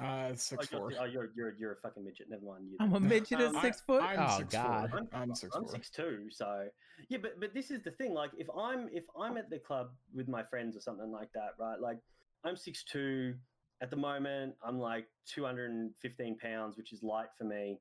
[0.00, 0.92] Uh, Oh, six you're, four.
[1.00, 2.28] oh, you're you're you're a fucking midget.
[2.30, 2.64] Never mind.
[2.70, 2.76] You.
[2.80, 4.02] I'm a midget at Um, I- six foot.
[4.02, 4.90] I'm oh six god.
[4.90, 4.98] four.
[5.00, 5.72] I'm, I'm six I'm four.
[5.72, 6.68] six two, so
[7.08, 7.18] yeah.
[7.20, 8.14] But but this is the thing.
[8.14, 11.50] Like if I'm if I'm at the club with my friends or something like that,
[11.58, 11.78] right?
[11.80, 11.98] Like
[12.44, 13.34] I'm six two
[13.82, 14.54] at the moment.
[14.62, 17.78] I'm like 215 pounds, which is light for me.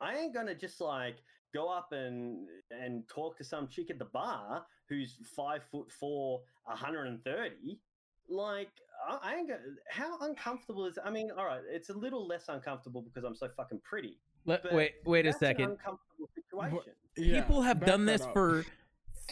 [0.00, 1.16] I ain't gonna just like
[1.54, 6.40] go up and and talk to some chick at the bar who's five foot four,
[6.64, 7.78] 130.
[8.28, 8.70] Like
[9.08, 9.60] I, I ain't gonna.
[9.90, 10.98] How uncomfortable is?
[11.02, 14.18] I mean, all right, it's a little less uncomfortable because I'm so fucking pretty.
[14.44, 15.64] Let, but wait wait a second.
[15.64, 16.92] An uncomfortable situation.
[17.16, 18.32] Yeah, People have done this up.
[18.32, 18.64] for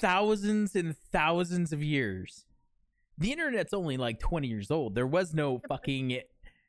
[0.01, 2.45] thousands and thousands of years.
[3.19, 4.95] The internet's only like 20 years old.
[4.95, 6.21] There was no fucking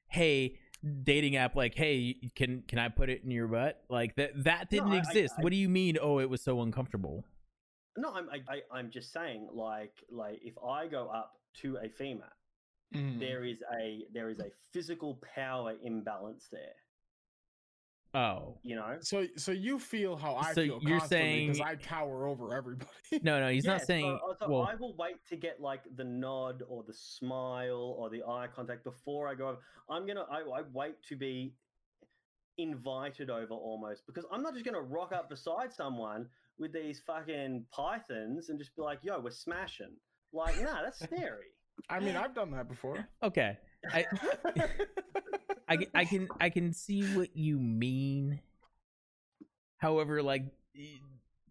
[0.09, 0.55] hey
[1.03, 3.83] dating app like hey can can I put it in your butt?
[3.89, 5.35] Like that that didn't I- I- exist.
[5.37, 7.23] I- what do you mean oh it was so uncomfortable?
[7.97, 11.89] No, I'm I, I, I'm just saying, like like if I go up to a
[11.89, 12.25] female,
[12.95, 13.19] Mhm.
[13.19, 16.75] there is a there is a physical power imbalance there.
[18.17, 18.57] Oh.
[18.63, 18.97] You know.
[19.01, 22.53] So, so you feel how I So feel you're constantly because saying- I tower over
[22.55, 22.89] everybody.
[23.21, 25.81] No, no, he's Yeah, not saying So, so well I will wait to get like
[25.95, 29.49] the nod or the smile or the eye contact before I go.
[29.49, 29.59] over.
[29.89, 30.25] I'm gonna.
[30.31, 31.53] I, I wait to be
[32.57, 37.65] invited over almost because I'm not just gonna rock up beside someone with these fucking
[37.71, 39.95] pythons and just be like, "Yo, we're smashing."
[40.33, 41.45] Like, nah, that's scary.
[41.89, 43.07] I mean, I've done that before.
[43.21, 43.57] okay.
[43.93, 44.05] I
[45.67, 48.39] I, ca- I can I can see what you mean.
[49.77, 50.45] However, like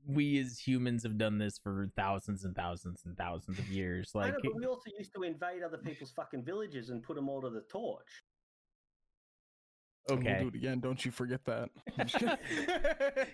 [0.06, 4.12] we as humans have done this for thousands and thousands and thousands of years.
[4.14, 7.16] I Like know, but we also used to invade other people's fucking villages and put
[7.16, 8.06] them all to the torch.
[10.08, 10.78] And okay, We'll do it again.
[10.80, 11.68] Don't you forget that.
[11.98, 12.36] I'm just kidding.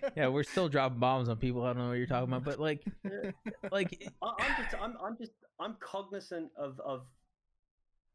[0.16, 1.62] yeah, we're still dropping bombs on people.
[1.64, 2.82] I don't know what you're talking about, but like,
[3.70, 7.02] like I, I'm just, eh I'm, I'm just, I'm cognizant of, of,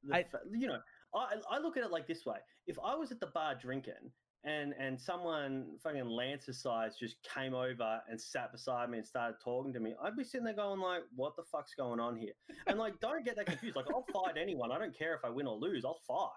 [0.04, 0.80] the I- fa- you know,
[1.16, 2.38] I, I look at it like this way:
[2.68, 4.12] if I was at the bar drinking
[4.44, 9.38] and and someone fucking Lance's size just came over and sat beside me and started
[9.44, 12.34] talking to me, I'd be sitting there going like, "What the fuck's going on here?"
[12.68, 13.76] And like, don't get that confused.
[13.76, 14.72] Like, I'll fight anyone.
[14.72, 15.86] I don't care if I win or lose.
[15.86, 16.30] I'll fight.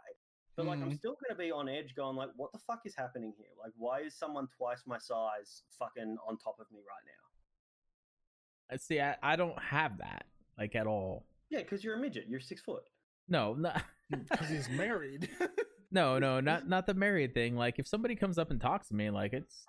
[0.57, 0.99] But like, I'm Mhm.
[0.99, 3.49] still going to be on edge, going like, "What the fuck is happening here?
[3.59, 8.77] Like, why is someone twice my size fucking on top of me right now?" I
[8.77, 9.01] see.
[9.01, 10.27] I, I don't have that
[10.59, 11.27] like at all.
[11.51, 12.27] Yeah, because you're a midget.
[12.29, 12.83] You're six foot.
[13.29, 13.73] No, no,
[14.11, 15.29] because he's married.
[15.91, 17.57] no, no, not not the married thing.
[17.57, 19.65] Like if somebody comes up and talks to me, like it's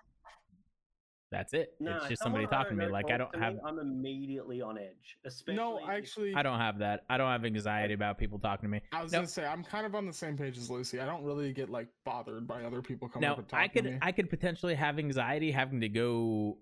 [1.31, 1.69] that's it.
[1.79, 2.91] No, it's just somebody talking to me.
[2.91, 5.17] Like I don't have me, I'm immediately on edge.
[5.23, 5.55] Especially.
[5.55, 7.05] no, if- actually, I don't have that.
[7.09, 8.81] I don't have anxiety about people talking to me.
[8.91, 9.19] I was No.
[9.19, 10.99] gonna say I'm kind of on the same page as Lucy.
[10.99, 13.67] I don't really get like bothered by other people coming Now up and talking I
[13.69, 13.97] could to me.
[14.01, 16.57] I could potentially have anxiety having to go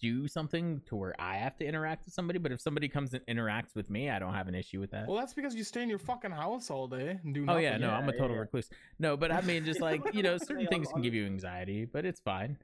[0.00, 3.24] do something to where I have to interact with somebody, but if somebody comes and
[3.26, 5.06] interacts with me, I don't have an issue with that.
[5.08, 7.48] well, that's because you stay in your fucking house all day and do nothing.
[7.48, 7.64] Oh nothing.
[7.64, 8.40] yeah, no, Yeah, I'm a total yeah.
[8.40, 8.68] recluse.
[8.98, 12.04] No, but I mean, just like you know, certain things can give you anxiety, but
[12.04, 12.58] it's fine.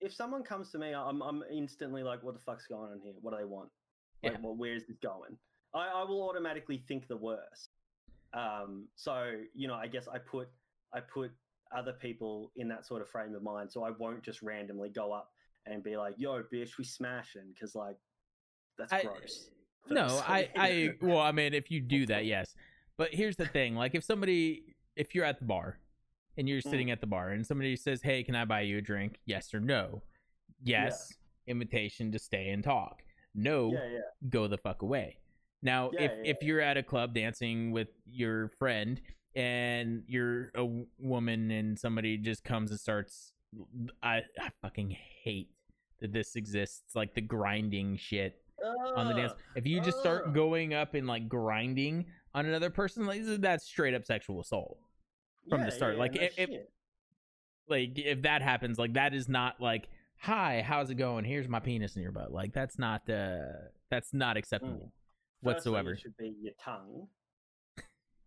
[0.00, 3.14] if someone comes to me, I'm I'm instantly like, "What the fuck's going on here?
[3.22, 3.70] What do they want?
[4.22, 4.38] Like, Yeah.
[4.42, 5.38] well, where's this going?"
[5.74, 7.70] I, I will automatically think the worst.
[8.34, 10.48] Um, so you know, I guess I put
[10.92, 11.30] I put
[11.74, 15.12] other people in that sort of frame of mind, so I won't just randomly go
[15.12, 15.30] up
[15.66, 17.96] and be like, "Yo, bitch, we smashing," because like
[18.78, 19.50] that's I- gross.
[19.90, 20.24] No, Firstly.
[20.34, 22.54] I, I, well, I mean, if you do that, yes.
[22.96, 25.78] But here's the thing: like, if somebody, if you're at the bar,
[26.38, 26.70] and you're Mm.
[26.70, 29.52] sitting at the bar, and somebody says, "Hey, can I buy you a drink?" Yes
[29.54, 30.02] or no.
[30.62, 31.12] Yes.
[31.46, 33.02] Invitation to stay and talk.
[33.34, 33.72] No.
[33.72, 33.98] yeah, yeah,
[34.30, 35.18] Go the fuck away.
[35.62, 39.00] Now, Yeah, if yeah, if you're at a club dancing with your friend,
[39.36, 40.64] and you're a
[40.98, 43.32] woman, and somebody just comes and starts,
[44.02, 45.50] I, I fucking hate
[46.04, 46.94] that this exists.
[46.94, 48.36] Like the grinding shit
[48.94, 49.32] on the dance.
[49.56, 53.94] If you just start going up and like grinding on another person, like that's straight
[53.94, 54.78] up sexual assault.
[55.48, 56.50] from the start, yeah, like, if- if-
[57.68, 59.88] Like if that happens, like that is not like,
[60.18, 61.24] "Hi, how's it going?
[61.24, 63.38] Here's my penis in your butt." Like that's not uh
[63.90, 64.92] that's not acceptable
[65.42, 65.92] Firstly, whatsoever.
[65.92, 67.08] it should be your tongue.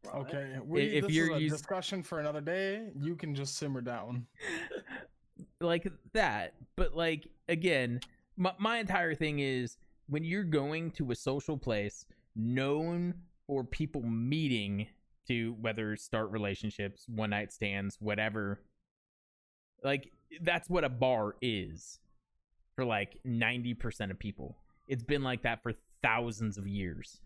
[0.05, 0.15] right?
[0.15, 2.89] Okay, we, if this you're is a us- discussion for another day.
[2.99, 4.25] You can just simmer down.
[5.62, 6.53] like that.
[6.76, 8.01] But like again,
[8.36, 9.78] my my entire thing is
[10.08, 12.05] when you're going to a social place
[12.36, 13.14] known
[13.45, 14.88] for people meeting
[15.28, 18.62] to whether start relationships, one night stands, whatever.
[19.84, 21.99] Like that's what a bar is
[22.76, 24.58] for like 90% of people.
[24.88, 27.20] It's been like that for thousands of years.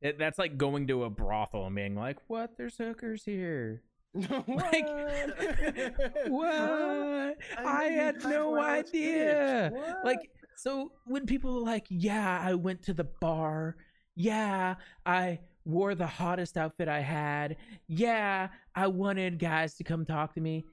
[0.00, 2.56] It, that's like going to a brothel and being like, "What?
[2.56, 3.82] There's hookers here."
[4.48, 4.86] Like,
[6.28, 6.48] What?
[6.50, 7.34] I,
[7.64, 10.00] I had no touch my ass, idea.
[10.04, 13.76] Like, so when people are like, yeah, I went to the bar.
[14.16, 14.74] Yeah,
[15.06, 17.56] I wore the hottest outfit I had.
[17.86, 20.64] Yeah, I wanted guys to come talk to me,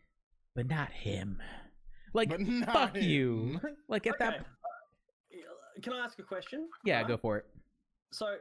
[0.56, 1.42] but not him.
[2.14, 3.60] Like, not fuck you.
[3.88, 4.26] like at Okay.
[4.26, 4.40] that.
[4.40, 6.68] uh, Can I ask a question?
[6.84, 7.08] Yeah, Right?
[7.08, 7.46] go for it.
[8.12, 8.38] So,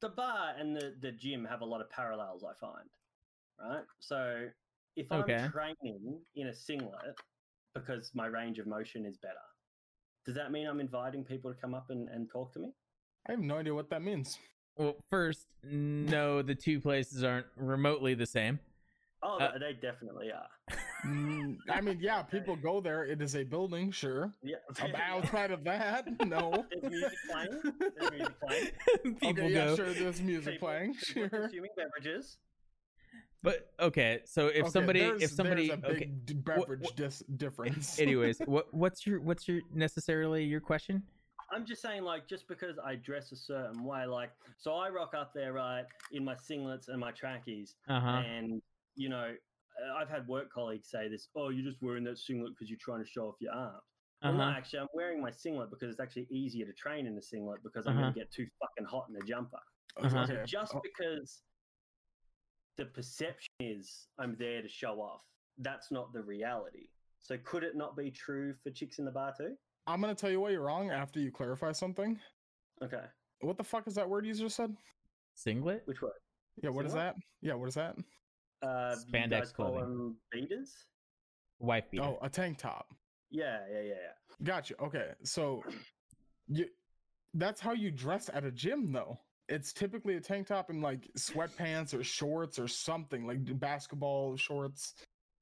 [0.00, 2.88] the bar and the, the gym have a lot of parallels, I find.
[3.60, 3.82] Right?
[4.00, 4.46] So,
[4.96, 5.34] if Okay.
[5.34, 7.16] I'm training in a singlet
[7.74, 9.34] because my range of motion is better,
[10.26, 12.72] does that mean I'm inviting people to come up and, and talk to me?
[13.28, 14.38] I have no idea what that means.
[14.76, 18.58] Well, first, no, the two places aren't remotely the same.
[19.22, 20.76] Oh, Uh, they definitely are.
[21.06, 23.04] Mm, I mean, yeah, people go there.
[23.04, 24.34] It is a building, sure.
[24.42, 24.56] Yeah.
[25.06, 26.66] Outside of that, no.
[26.70, 27.72] There's music playing.
[27.98, 28.70] There's music playing.
[29.14, 29.76] People okay, yeah, go.
[29.76, 29.92] sure.
[29.94, 31.40] There's music People- playing, people sure.
[31.42, 32.36] consuming beverages.
[33.44, 36.10] But okay, so if Okay, somebody, there's- if somebody, there's a big okay.
[36.24, 37.98] d- beverage dis- difference.
[38.06, 41.02] Anyways, what what's your what's your necessarily your question?
[41.52, 45.12] I'm just saying, like, just because I dress a certain way, like, so I rock
[45.14, 48.22] up there, right, in my singlets and my trackies, Uh huh.
[48.24, 48.62] and
[48.96, 52.52] you know, uh, I've had work colleagues say this, "Oh, you're just wearing that singlet
[52.54, 53.82] because you're trying to show off your arms."
[54.22, 57.18] Uh Well, no, actually, I'm wearing my singlet because it's actually easier to train in
[57.18, 58.02] a singlet because I'm Uh-huh.
[58.04, 59.58] going to get too fucking hot in a jumper.
[59.98, 60.20] Uh-huh.
[60.20, 60.42] Okay.
[60.46, 61.42] Just oh, because
[62.76, 65.22] the perception is I'm there to show off,
[65.58, 66.88] that's not the reality.
[67.20, 69.54] So could it not be true for chicks in the bar too?
[69.86, 72.18] I'm gonna tell you why you're wrong after you clarify something.
[72.82, 73.04] Okay,
[73.40, 74.74] What the fuck is that word you just said?
[75.34, 75.82] Singlet.
[75.86, 76.12] which word?
[76.62, 77.14] Yeah, what is Singlet?
[77.16, 77.22] that?
[77.42, 77.96] Yeah, what is that?
[78.62, 79.80] Uh, you Spandex guys call clothing.
[79.96, 80.72] them beaters?
[81.60, 82.02] Wife beater.
[82.04, 82.86] Oh, a tank top.
[83.30, 84.44] Yeah, yeah, yeah, yeah.
[84.44, 84.74] Gotcha.
[84.82, 85.62] Okay, so
[86.48, 86.66] you
[87.34, 89.18] that's how you dress at a gym, though.
[89.48, 94.94] It's typically a tank top and like sweatpants or shorts or something like basketball shorts.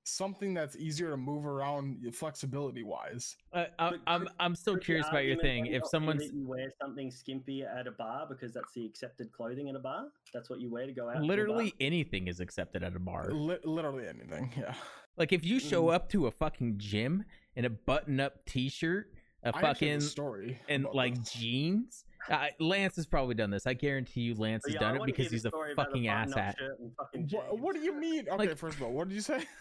[0.04, 3.36] something that's easier to move around flexibility wise.
[3.52, 5.66] Uh, I, i'm I'm still curious about your thing.
[5.66, 9.30] If not be someone's you wear something skimpy at a bar because that's the accepted
[9.30, 11.12] clothing in a bar, that's what you wear to go out.
[11.12, 11.26] to a bar?
[11.28, 13.30] literally anything is accepted at a bar.
[13.32, 14.50] Li- literally anything.
[14.58, 14.74] Yeah.
[15.16, 15.94] Like if you show Mhm.
[15.94, 17.24] up to a fucking gym
[17.54, 19.12] in a button-up T-shirt,
[19.44, 21.32] a I actually have fucking a story and like this.
[21.34, 22.04] jeans.
[22.30, 23.66] Uh, Lance has probably done this.
[23.66, 26.30] I guarantee you, Lance has yeah, done it because he's a story about the fucking
[26.30, 26.54] button-up asshat.
[26.96, 28.26] fucking What, what do you mean?
[28.32, 29.44] Okay, Like- first of all, what did you say?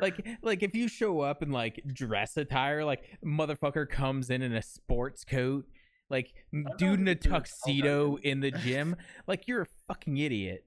[0.00, 4.54] Like, like if you show up in like dress attire, like motherfucker comes in in
[4.54, 5.66] a sports coat,
[6.08, 8.96] like m- I've dude in a noticed this all tuxedo in the gym,
[9.26, 10.64] like you're a fucking idiot.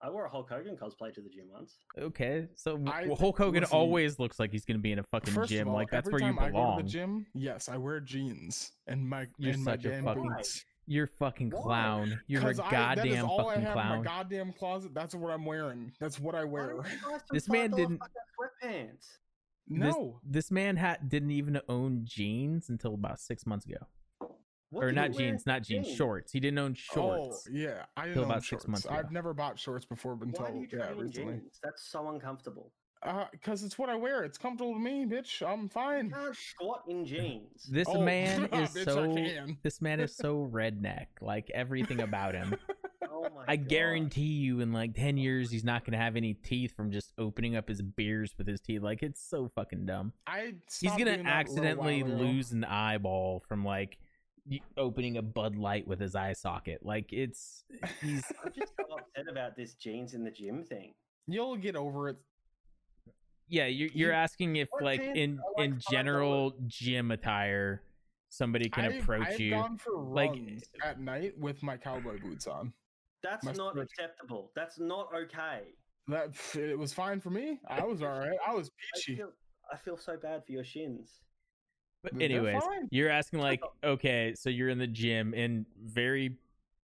[0.00, 1.78] I wore a Hulk Hogan cosplay to the gym once.
[1.98, 4.98] Okay, so w- I- well, Hulk Hogan listen, always looks like he's gonna be in
[5.00, 5.62] a fucking First gym.
[5.62, 6.76] of all, like that's every where you time I go to belong.
[6.78, 10.22] the gym, yes, I wear jeans and my You're and my such a damn fucking
[10.36, 10.64] boots.
[10.86, 11.62] You're a fucking Why?
[11.62, 12.20] clown.
[12.28, 14.94] You're a 'Cause I, that is goddamn all I fucking have in my goddamn closet.
[14.94, 15.92] That's what I'm wearing.
[16.00, 16.68] That's what I wear.
[16.68, 18.14] don't you buy some This man didn't- fucking
[18.62, 19.18] Sweatpants.
[19.70, 23.76] This, No, this man had didn't even own jeans until about six months ago,
[24.70, 25.96] What or not jeans, not jeans, jeans?
[25.96, 26.32] shorts.
[26.32, 27.46] He didn't own shorts.
[27.48, 28.94] Oh, yeah, I didn't own about six months ago.
[28.94, 31.34] I've never bought shorts before until Why do you yeah train recently.
[31.34, 31.60] jeans?
[31.62, 32.72] That's so uncomfortable.
[33.00, 34.24] Uh, cause it's what I wear.
[34.24, 35.40] It's comfortable to me, bitch.
[35.46, 36.10] I'm You fine.
[36.10, 37.62] can't squat in jeans.
[37.70, 39.54] This Oh, man is bitch, so.
[39.62, 41.06] This man is so redneck.
[41.20, 42.56] Like everything about him.
[43.10, 43.68] Oh my I God.
[43.68, 47.54] guarantee you, in like ten years, he's not gonna have any teeth from just opening
[47.56, 48.82] up his beers with his teeth.
[48.82, 50.12] Like it's so fucking dumb.
[50.26, 54.07] I He's gonna doing that a little accidentally lose an eyeball from like y-
[54.76, 56.80] opening a Bud Light with his eye socket.
[56.84, 57.64] Like it's
[58.00, 60.94] he's I'm just so upset about this jeans in the gym thing.
[61.26, 62.16] You'll get over it.
[63.48, 63.66] yeah.
[63.66, 65.90] You're you're asking if What like in like, in $5?
[65.90, 67.82] general gym attire,
[68.30, 69.50] somebody can I've, approach I've you.
[69.50, 70.32] gone for like-
[70.84, 72.72] at night with my cowboy boots on.
[73.22, 74.52] That's My not spiritual- acceptable.
[74.54, 75.62] That's not okay.
[76.06, 77.58] That it was fine for me.
[77.68, 78.38] I was all right.
[78.46, 79.16] I was I peachy.
[79.16, 79.30] feel,
[79.70, 81.20] I feel so bad for your shins.
[82.02, 86.36] But anyways, you're asking like, okay, so you're in the gym and very,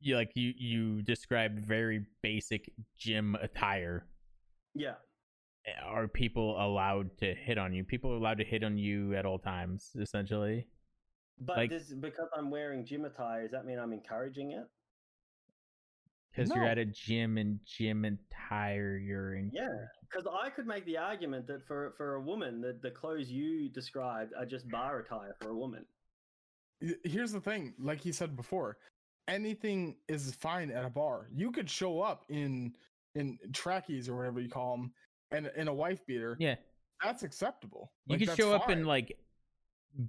[0.00, 4.06] you like you you described very basic gym attire.
[4.74, 4.94] Yeah.
[5.84, 7.84] Are people allowed to hit on you?
[7.84, 10.66] People are allowed to hit on you at all times, essentially.
[11.38, 14.66] But Like- does, because I'm wearing gym attire, does that mean I'm encouraging it?
[16.34, 19.50] Because you're at a gym and gym attire, you're in.
[19.52, 19.68] Yeah.
[20.10, 23.68] Because I could make the argument that for, for a woman, the, the clothes you
[23.68, 24.72] described are just mm.
[24.72, 25.84] bar attire for a woman.
[27.04, 28.78] Here's the thing, like he said before,
[29.28, 31.28] anything is fine at a bar.
[31.32, 32.74] You could show up in
[33.14, 34.92] in trackies or whatever you call them,
[35.30, 36.36] and in a wife beater.
[36.40, 36.56] Yeah,
[37.04, 37.92] That's acceptable.
[38.06, 39.16] you Like, could that's show up in like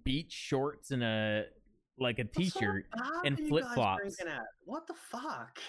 [0.03, 1.45] beach shorts and a
[1.99, 2.85] like a What sort of t-shirt.
[3.25, 4.17] and are you guys flip-flops.
[4.65, 5.59] What the fuck?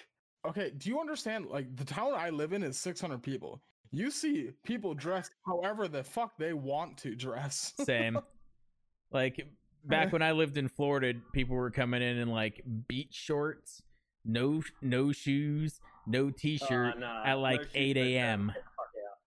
[0.47, 1.47] Okay, do you understand?
[1.47, 3.63] Like the town I live in is 600 people.
[3.91, 7.73] You see people dressed however the fuck they want to dress.
[7.85, 8.19] Same.
[9.13, 9.47] like
[9.85, 13.83] back when I lived in Florida, people were coming in in like beach shorts,
[14.25, 18.47] no no shoes, no oh, t-shirt Oh, nah, at like no 8 a.m.
[18.47, 19.19] get the fuck out.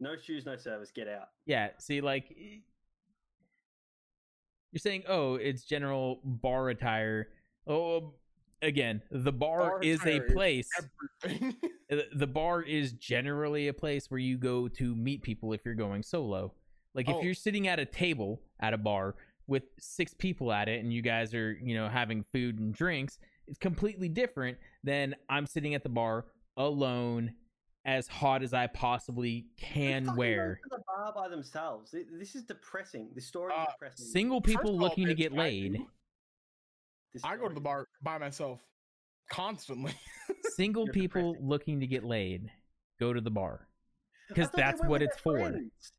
[0.00, 0.90] No shoes, no service.
[0.94, 1.28] Get out.
[1.46, 2.36] Yeah, see, like
[4.72, 7.28] you're saying, oh, it's general bar attire.
[7.66, 8.14] Oh,
[8.62, 10.68] again, the bar, Bar is a attire is place.
[11.22, 15.74] The- the bar is generally a place where you go to meet people if you're
[15.74, 16.52] going solo.
[16.94, 17.22] Like if Oh.
[17.22, 19.14] you're sitting at a table at a bar
[19.46, 23.18] with six people at it and you guys are, you know, having food and drinks,
[23.46, 26.26] it's completely different than I'm sitting at the bar
[26.56, 27.34] alone
[27.86, 30.60] as hot as I possibly can wear.
[30.70, 31.94] the bar by themselves.
[32.12, 33.08] This is depressing.
[33.14, 34.06] This story Uh, is depressing.
[34.06, 35.74] Single people of all, looking to get laid.
[35.74, 35.88] do-
[37.12, 38.60] This I go to the bar by myself
[39.30, 39.92] constantly.
[40.54, 41.48] Single You're people depressing.
[41.48, 42.50] looking to get laid
[42.98, 43.66] go to the bar.
[44.28, 45.38] Because that's what it's for.
[45.38, 45.92] friends.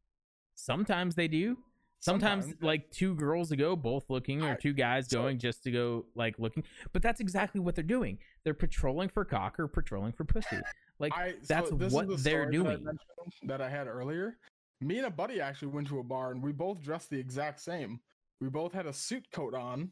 [0.56, 1.58] Sometimes they do.
[2.00, 2.64] Sometimes, Sometimes.
[2.64, 6.06] like two girls to go, both looking, or two guys so- going just to go,
[6.16, 6.64] like looking.
[6.94, 8.18] But that's exactly what they're doing.
[8.44, 10.58] They're patrolling for cock or patrolling for pussy.
[11.00, 12.98] Like I, that's so this what the they're story that I doing.
[13.44, 14.38] That I had earlier.
[14.80, 17.60] Me and a buddy actually went to a bar and we both dressed the exact
[17.60, 18.00] same.
[18.40, 19.92] We both had a suit coat on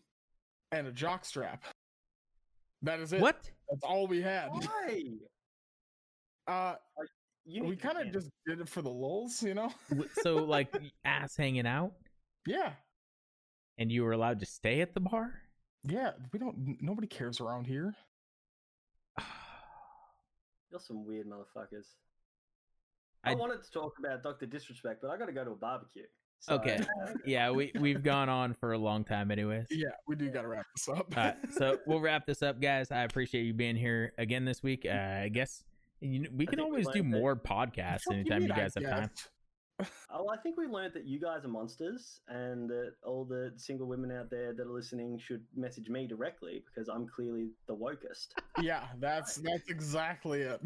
[0.71, 1.63] and a jock strap.
[2.81, 3.21] That is it.
[3.21, 3.49] what?
[3.69, 4.49] That's all we had.
[4.49, 5.03] Why?
[6.47, 6.75] Uh,
[7.45, 9.71] You we kind of just did it for the lulz, you know?
[10.23, 10.75] So like
[11.05, 11.93] ass hanging out,
[12.47, 12.71] yeah,
[13.77, 15.33] and you were allowed to stay at the bar.
[15.83, 16.11] yeah.
[16.31, 16.77] We don't.
[16.81, 17.93] Nobody cares around here.
[20.71, 21.85] You're some weird motherfuckers.
[23.23, 25.55] I, I- wanted to talk about Doctor Disrespect, but I got to go to a
[25.55, 26.03] barbecue.
[26.41, 26.77] So, Okay.
[27.03, 29.67] uh, yeah, we we've gone on for a long time, anyways.
[29.69, 31.15] Yeah, we do gotta wrap this up.
[31.17, 32.91] All right, so we'll wrap this up, guys.
[32.91, 34.85] I appreciate you being here again this week.
[34.89, 34.93] Uh,
[35.23, 35.63] I guess
[36.01, 38.55] you we can think we always do learned that- more podcasts Fuck anytime mean you
[38.55, 38.99] guys have time.
[39.01, 39.29] guessed?
[40.11, 43.87] Oh, I think we learned that you guys are monsters, and that all the single
[43.87, 48.33] women out there that are listening should message me directly because I'm clearly the wokest.
[48.61, 50.59] yeah, that's that's exactly it.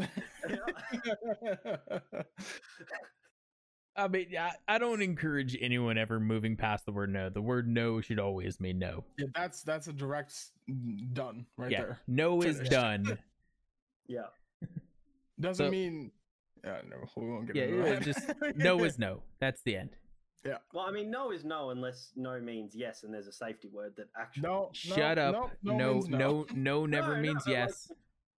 [3.96, 7.30] I mean, I, I don't encourage anyone ever moving past the word no.
[7.30, 9.04] The word no should always mean no.
[9.18, 10.34] yeah, that's that's a direct
[11.14, 12.00] done right yeah, there.
[12.08, 13.18] no is done.
[14.06, 14.24] Yeah.
[15.40, 16.12] Doesn't So- mean.
[16.66, 18.04] Yeah, no, we won't get Yeah, into yeah, that.
[18.04, 19.22] just no is no.
[19.40, 19.92] That's the end.
[20.46, 20.58] Yeah.
[20.74, 23.94] Well, I mean, no is no unless no means yes, and there's a safety word
[23.98, 24.44] that actually.
[24.44, 24.72] no.
[24.90, 25.34] no, Shut up.
[25.34, 27.92] No, No, no, no, means no, never no, means no, like- yes.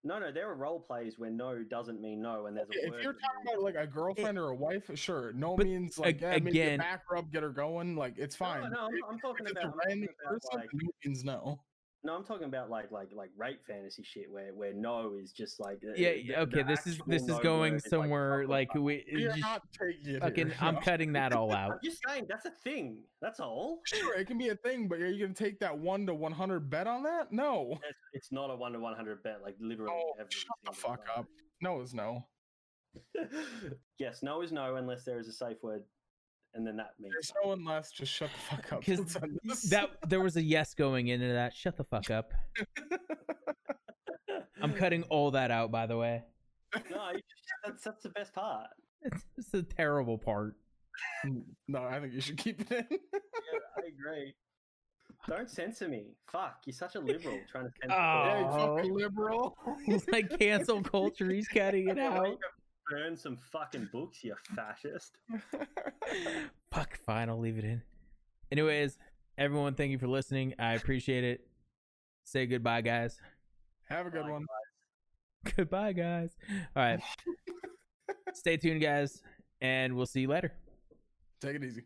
[0.05, 2.91] No, no, there are role plays where no doesn't mean no, and there's a If
[2.91, 3.03] word.
[3.03, 5.33] you're talking about like a girlfriend or a wife, sure.
[5.33, 7.95] No means like ag- yeah, again- a back rub, get her going.
[7.95, 8.69] Like it's fine.
[8.71, 11.23] no, I'm- I'm talking if about- a I'm talking random about, person, like- no means
[11.23, 11.59] no.
[12.05, 15.59] No, I'm talking about like like like rape fantasy shit where where no is just
[15.59, 16.61] like uh, Yeah, the- okay.
[16.61, 19.29] the This is actual this is no going word is, somewhere fuck like we You're
[19.31, 20.21] just not taking it.
[20.21, 20.47] fucking.
[20.47, 20.81] here, I'm no.
[20.81, 21.71] cutting that all out.
[21.71, 22.99] I'm just saying that's a thing.
[23.21, 23.79] That's all.
[23.85, 26.31] Sure, it can be a thing, but are you gonna take that one to one
[26.31, 27.31] hundred bet on that?
[27.31, 27.71] No.
[27.89, 29.41] It's, it's not a one to one hundred bet.
[29.41, 29.91] Like literally.
[29.91, 31.21] Oh, every shut the fuck time.
[31.21, 31.25] up.
[31.61, 32.27] No is no.
[33.99, 35.83] yes, no is no unless there is a safe word,
[36.55, 37.93] and then that means There's no one left.
[37.95, 38.79] Just shut the fuck up.
[38.79, 39.61] Because Let's end this.
[39.69, 41.53] that there was a yes going into that.
[41.53, 42.31] Shut the fuck up.
[44.61, 45.71] I'm cutting all that out.
[45.71, 46.23] By the way,
[46.89, 47.11] no.
[47.13, 47.19] You,
[47.63, 48.67] that's that's the best part.
[49.03, 50.55] it's, it's the terrible part.
[51.67, 52.85] no, I think you should keep it in.
[52.89, 54.33] Yeah, I agree.
[55.27, 56.13] Don't censor me.
[56.31, 57.95] Fuck, you're such a liberal trying to censor.
[57.95, 58.75] yeah, you Oh.
[58.77, 59.57] fucking liberal.
[59.87, 61.29] It's like cancel culture.
[61.29, 62.37] He's cutting it out.
[62.89, 65.17] Burn some fucking books, you fascist.
[66.71, 66.97] Fuck.
[67.05, 67.29] Fine.
[67.29, 67.81] I'll leave it in.
[68.51, 68.97] Anyways,
[69.37, 70.53] everyone, thank you for listening.
[70.59, 71.47] I appreciate it.
[72.25, 73.19] Say goodbye, guys.
[73.89, 74.45] Have a good Bye, one.
[75.55, 76.35] Goodbye, guys.
[76.75, 76.99] All right.
[78.33, 79.21] Stay tuned, guys,
[79.61, 80.51] and we'll see you later.
[81.39, 81.83] Take it easy.